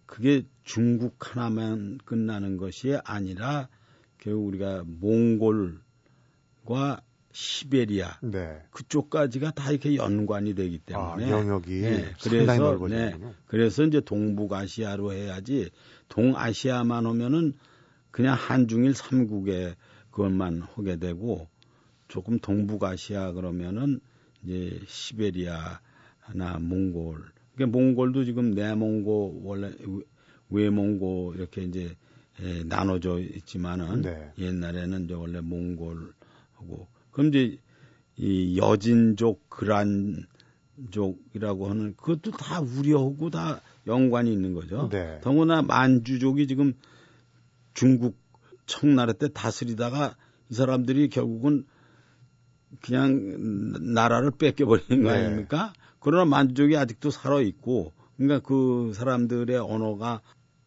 그게 0.06 0.44
중국 0.63 1.16
하나만 1.20 2.00
끝나는 2.06 2.58
것이 2.58 2.98
아니라 3.04 3.70
결국 4.18 4.48
우리가 4.48 4.84
몽골과 4.86 5.82
시베리아 7.34 8.19
네. 8.22 8.62
그쪽까지가 8.72 9.52
다 9.52 9.72
이렇게 9.72 9.96
연관이 9.96 10.54
되기 10.54 10.78
때문에 10.78 11.26
아, 11.26 11.30
영역이 11.30 11.82
네, 11.82 12.13
그래서 12.22 12.88
네, 12.88 13.13
그래서 13.48 13.84
이제 13.84 14.00
동북아시아로 14.00 15.13
해야지 15.13 15.72
동아시아만 16.10 17.06
오면은 17.08 17.54
그냥 18.12 18.36
한중일 18.36 18.93
삼국에 18.93 19.76
그것만 20.12 20.62
하게 20.62 20.98
되고 20.98 21.48
조금 22.08 22.38
동북아시아 22.38 23.32
그러면은 23.32 24.00
이제 24.43 24.80
시베리아나 24.88 26.60
몽골. 26.60 27.24
그러니까 27.56 27.78
몽골도 27.78 28.26
지금 28.26 28.52
내몽고 28.52 29.41
원래 29.43 29.72
외몽고 30.50 31.34
이렇게 31.36 31.63
이제 31.63 31.96
에, 32.39 32.63
나눠져 32.63 33.19
있지만은 33.19 34.02
네. 34.02 34.32
옛날에는 34.38 35.06
이제 35.06 35.15
원래 35.15 35.41
몽골하고 35.41 36.93
그럼 37.13 37.30
이제 37.30 37.58
이 38.17 38.58
여진족 38.58 39.49
그란족이라고 39.49 40.28
하는 41.69 41.95
그것도 41.95 42.32
다 42.32 42.60
우려하고 42.60 43.30
다 43.30 43.62
연관이 43.88 44.34
있는 44.34 44.54
거죠. 44.54 44.89
네. 44.89 45.19
더구나 45.21 45.62
만주족이 45.62 46.47
지금 46.47 46.73
중국 47.73 48.17
청나라 48.65 49.13
때 49.13 49.30
다스리다가 49.30 50.15
이 50.49 50.54
사람들이 50.54 51.10
결국은 51.10 51.65
그냥 52.82 53.36
나라를 53.93 54.32
뺏겨버리는 54.32 55.04
거 55.04 55.12
네. 55.12 55.26
아닙니까? 55.26 55.73
그러나 55.99 56.26
만주족이 56.26 56.76
아직도 56.76 57.12
살아있고, 57.12 57.93
그러니까 58.17 58.45
그 58.45 58.91
사람들의 58.93 59.58
언어가 59.58 60.21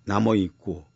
남아있고, 0.05 0.87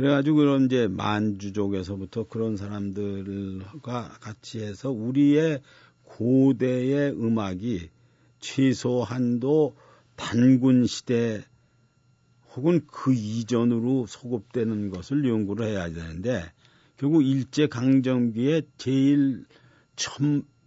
그래가지고 0.00 0.36
그런 0.38 0.64
이제 0.64 0.88
만주족에서부터 0.88 2.24
그런 2.24 2.56
사람들과 2.56 4.16
같이 4.20 4.60
해서 4.60 4.90
우리의 4.90 5.60
고대의 6.04 7.12
음악이 7.12 7.90
최소한도 8.38 9.76
단군 10.16 10.86
시대 10.86 11.44
혹은 12.56 12.80
그 12.86 13.12
이전으로 13.12 14.06
소급되는 14.06 14.88
것을 14.88 15.28
연구를 15.28 15.66
해야 15.66 15.90
되는데 15.90 16.50
결국 16.96 17.22
일제 17.22 17.66
강점기에 17.66 18.62
제일 18.78 19.44
첫 19.96 20.22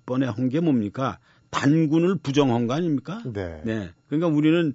번에 0.05 0.27
한 0.27 0.49
게 0.49 0.59
뭡니까? 0.59 1.17
단군을 1.49 2.17
부정한 2.17 2.67
거 2.67 2.75
아닙니까? 2.75 3.23
네. 3.33 3.61
네. 3.65 3.89
그러니까 4.07 4.27
우리는 4.27 4.73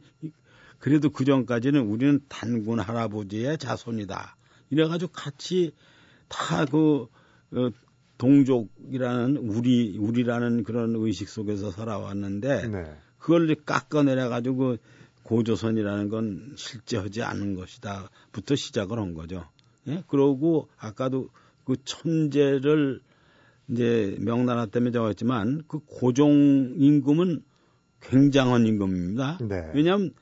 그래도 0.81 1.11
그 1.11 1.25
전까지는 1.25 1.81
우리는 1.83 2.18
단군 2.29 2.81
할아버지의 2.81 3.59
자손이다. 3.59 4.35
이래가지고 4.70 5.12
같이 5.12 5.72
다그 6.28 7.09
어, 7.52 7.70
동족이라는 8.18 9.37
우리 9.37 9.96
우리라는 9.96 10.64
그런 10.64 10.94
의식 10.96 11.28
속에서 11.28 11.70
살아왔는데 11.70 12.68
네. 12.68 12.96
그걸 13.18 13.54
깎아내려 13.54 14.28
가지고 14.28 14.76
그 14.76 14.78
고조선이라는 15.22 16.09
건 16.09 16.54
실제하지 16.57 17.22
않은 17.22 17.54
것이다부터 17.54 18.57
시작을 18.57 18.98
한 18.98 19.14
거죠. 19.14 19.46
예? 19.87 20.02
그러고 20.09 20.68
아까도 20.78 21.28
그 21.64 21.76
천재를 21.85 23.00
이제 23.68 24.16
명나라 24.20 24.66
때문에 24.66 24.90
적었지만 24.92 25.64
그 25.68 25.81
고종 25.81 26.76
임금은 26.78 27.44
굉장한 28.00 28.66
임금입니다. 28.66 29.38
네. 29.42 29.70
왜냐하면 29.74 30.14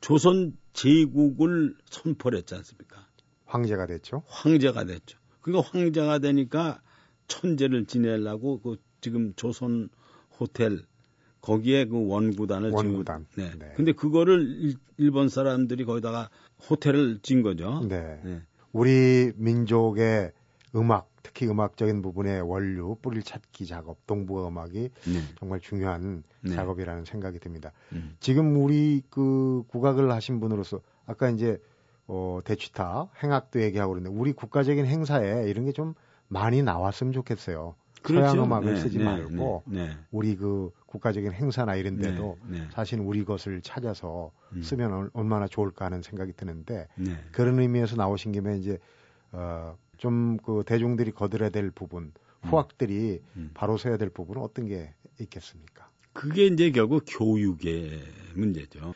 조선 0.00 0.56
제국을 0.72 1.76
선포를 1.88 2.38
했지 2.38 2.54
않습니까? 2.56 3.06
황제가 3.50 3.86
됐죠. 3.86 4.22
황제가 4.26 4.84
됐죠. 4.84 5.18
그러니까 5.40 5.68
황제가 5.70 6.18
되니까 6.20 6.80
천재를 7.26 7.86
지내려고 7.86 8.60
그 8.60 8.76
지금 9.00 9.32
조선 9.34 9.88
호텔 10.38 10.80
거기에 11.40 11.86
그 11.86 12.06
원구단을 12.06 12.70
원구단. 12.70 13.26
지금, 13.30 13.44
네. 13.44 13.58
네. 13.58 13.72
근데 13.76 13.92
그거를 13.92 14.76
일, 14.98 15.10
본 15.10 15.28
사람들이 15.28 15.84
거기다가 15.84 16.28
호텔을 16.68 17.20
진 17.22 17.42
거죠. 17.42 17.80
네. 17.88 18.20
네. 18.22 18.42
우리 18.72 19.32
민족의 19.36 20.32
음악, 20.76 21.10
특히 21.22 21.48
음악적인 21.48 22.02
부분의 22.02 22.42
원류, 22.42 22.96
뿌리를 23.02 23.22
찾기 23.22 23.66
작업, 23.66 24.06
동북아 24.06 24.48
음악이 24.48 24.90
네. 25.06 25.20
정말 25.38 25.60
중요한 25.60 26.22
네. 26.42 26.54
작업이라는 26.54 27.04
생각이 27.04 27.40
듭니다. 27.40 27.72
음. 27.92 28.14
지금 28.20 28.62
우리 28.62 29.02
그 29.10 29.64
국악을 29.68 30.12
하신 30.12 30.40
분으로서 30.40 30.80
아까 31.06 31.30
이제 31.30 31.58
어, 32.12 32.40
대취타, 32.44 33.08
행악도 33.22 33.62
얘기하고 33.62 33.92
그러는데 33.92 34.16
우리 34.18 34.32
국가적인 34.32 34.84
행사에 34.86 35.48
이런 35.48 35.64
게 35.64 35.72
좀 35.72 35.94
많이 36.30 36.62
나왔으면 36.62 37.12
좋겠어요. 37.12 37.74
그렇죠. 38.02 38.30
서양 38.30 38.44
음악을 38.44 38.74
네, 38.74 38.80
쓰지 38.80 38.98
네, 38.98 39.04
말고 39.04 39.62
네, 39.66 39.88
네, 39.88 39.96
우리 40.10 40.34
그 40.36 40.70
국가적인 40.86 41.32
행사나 41.32 41.74
이런 41.74 41.96
네, 41.98 42.10
데도 42.10 42.38
네. 42.46 42.66
사실 42.72 42.98
우리 43.00 43.24
것을 43.24 43.60
찾아서 43.60 44.30
음. 44.54 44.62
쓰면 44.62 45.10
얼마나 45.12 45.46
좋을까 45.46 45.84
하는 45.86 46.00
생각이 46.00 46.32
드는데 46.32 46.88
그런 47.32 47.58
의미에서 47.58 47.96
나오신 47.96 48.32
김에 48.32 48.56
이제 48.58 48.78
어, 49.32 49.76
좀 49.98 50.38
그 50.38 50.62
대중들이 50.64 51.10
거들어야 51.10 51.50
될 51.50 51.70
부분, 51.70 52.04
음. 52.04 52.48
후학들이 52.48 53.20
음. 53.36 53.50
바로 53.52 53.76
서야 53.76 53.98
될 53.98 54.08
부분은 54.08 54.40
어떤 54.40 54.66
게 54.66 54.94
있겠습니까? 55.20 55.90
그게 56.12 56.46
이제 56.46 56.70
결국 56.70 57.04
교육의 57.06 58.00
문제죠. 58.34 58.94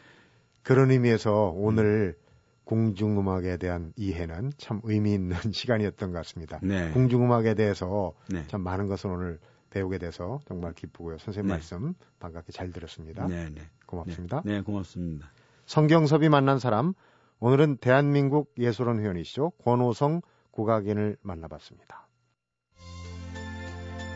그런 0.62 0.90
의미에서 0.90 1.53
오늘 1.55 2.16
공중음악에 2.64 3.57
대한 3.59 3.92
이해는 3.96 4.53
참 4.59 4.81
의미 4.85 5.14
있는 5.14 5.37
시간이었던 5.53 6.12
것 6.12 6.18
같습니다. 6.18 6.59
네. 6.62 6.90
공중음악에 6.90 7.55
대해서 7.55 8.14
네. 8.29 8.44
참 8.48 8.62
많은 8.62 8.88
것을 8.88 9.11
오늘 9.11 9.38
배우게 9.70 9.98
돼서 9.98 10.40
정말 10.46 10.72
기쁘고요. 10.72 11.18
선생님 11.18 11.48
네. 11.48 11.55
말씀 11.55 11.94
반갑게 12.20 12.53
잘 12.53 12.70
들었습니다. 12.70 13.27
네, 13.27 13.50
네. 13.50 13.62
고맙습니다. 13.87 14.42
네, 14.44 14.55
네, 14.55 14.61
고맙습니다. 14.61 15.31
성경섭이 15.66 16.29
만난 16.29 16.59
사람 16.59 16.94
오늘은 17.40 17.79
대한민국 17.79 18.53
예술원 18.59 19.00
회원이시죠. 19.00 19.50
권호성 19.64 20.22
국악인을 20.53 21.16
만나봤습니다. 21.22 22.07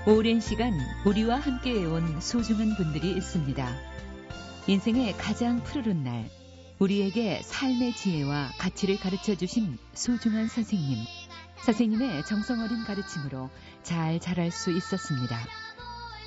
오랜 0.06 0.40
시간 0.40 0.72
우리와 1.04 1.37
함께 1.37 1.80
해온 1.80 2.20
소중한 2.20 2.76
분들이 2.76 3.11
있습니다. 3.16 3.66
인생의 4.68 5.12
가장 5.14 5.62
푸르른 5.64 6.04
날 6.04 6.24
우리에게 6.78 7.42
삶의 7.42 7.94
지혜와 7.96 8.52
가치를 8.58 9.00
가르쳐 9.00 9.34
주신 9.34 9.78
소중한 9.94 10.46
선생님. 10.46 10.98
선생님의 11.64 12.24
정성 12.24 12.60
어린 12.60 12.84
가르침으로 12.84 13.50
잘 13.82 14.20
자랄 14.20 14.52
수 14.52 14.70
있었습니다. 14.70 15.40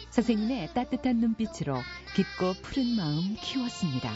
선생님의 0.09 0.73
따뜻한 0.73 1.17
눈빛으로 1.17 1.77
깊고 2.15 2.55
푸른 2.61 2.97
마음 2.97 3.35
키웠습니다. 3.39 4.11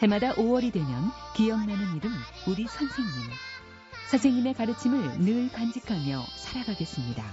해마다 0.00 0.34
5월이 0.34 0.72
되면 0.72 1.10
기억나는 1.36 1.96
이름 1.96 2.12
우리 2.46 2.68
선생님. 2.68 3.12
선생님의 4.10 4.54
가르침을 4.54 5.18
늘 5.18 5.50
간직하며 5.50 6.26
살아가겠습니다. 6.36 7.24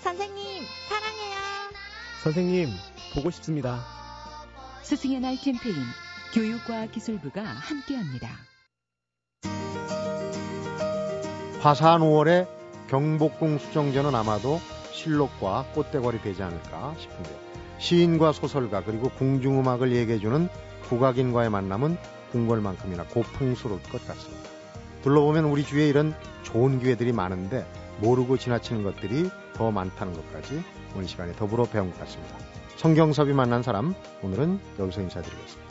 선생님, 0.00 0.64
사랑해요. 0.88 1.38
선생님, 2.24 2.70
보고 3.14 3.30
싶습니다. 3.30 3.84
스승의 4.82 5.20
날 5.20 5.36
캠페인 5.36 5.76
교육과기술부가 6.34 7.42
함께합니다. 7.42 8.28
화사한 11.60 12.02
5월에 12.02 12.46
경복궁 12.88 13.58
수정전은 13.58 14.14
아마도 14.14 14.60
실록과 14.92 15.66
꽃대걸이 15.74 16.20
되지 16.22 16.42
않을까 16.42 16.94
싶은데 16.98 17.30
시인과 17.78 18.32
소설가 18.32 18.84
그리고 18.84 19.08
궁중음악을 19.10 19.94
얘기해주는 19.94 20.48
국악인과의 20.88 21.50
만남은 21.50 21.96
궁궐만큼이나 22.32 23.04
고풍스러울 23.04 23.82
것 23.84 24.06
같습니다. 24.06 24.50
둘러보면 25.02 25.44
우리 25.44 25.64
주위에 25.64 25.88
이런 25.88 26.14
좋은 26.42 26.80
기회들이 26.80 27.12
많은데 27.12 27.66
모르고 28.00 28.36
지나치는 28.36 28.82
것들이 28.82 29.30
더 29.54 29.70
많다는 29.70 30.14
것까지 30.14 30.62
오늘 30.94 31.08
시간에 31.08 31.32
더불어 31.32 31.64
배운 31.64 31.90
것 31.90 31.98
같습니다. 32.00 32.36
성경섭이 32.76 33.32
만난 33.32 33.62
사람 33.62 33.94
오늘은 34.22 34.60
여기서 34.78 35.00
인사드리겠습니다. 35.02 35.67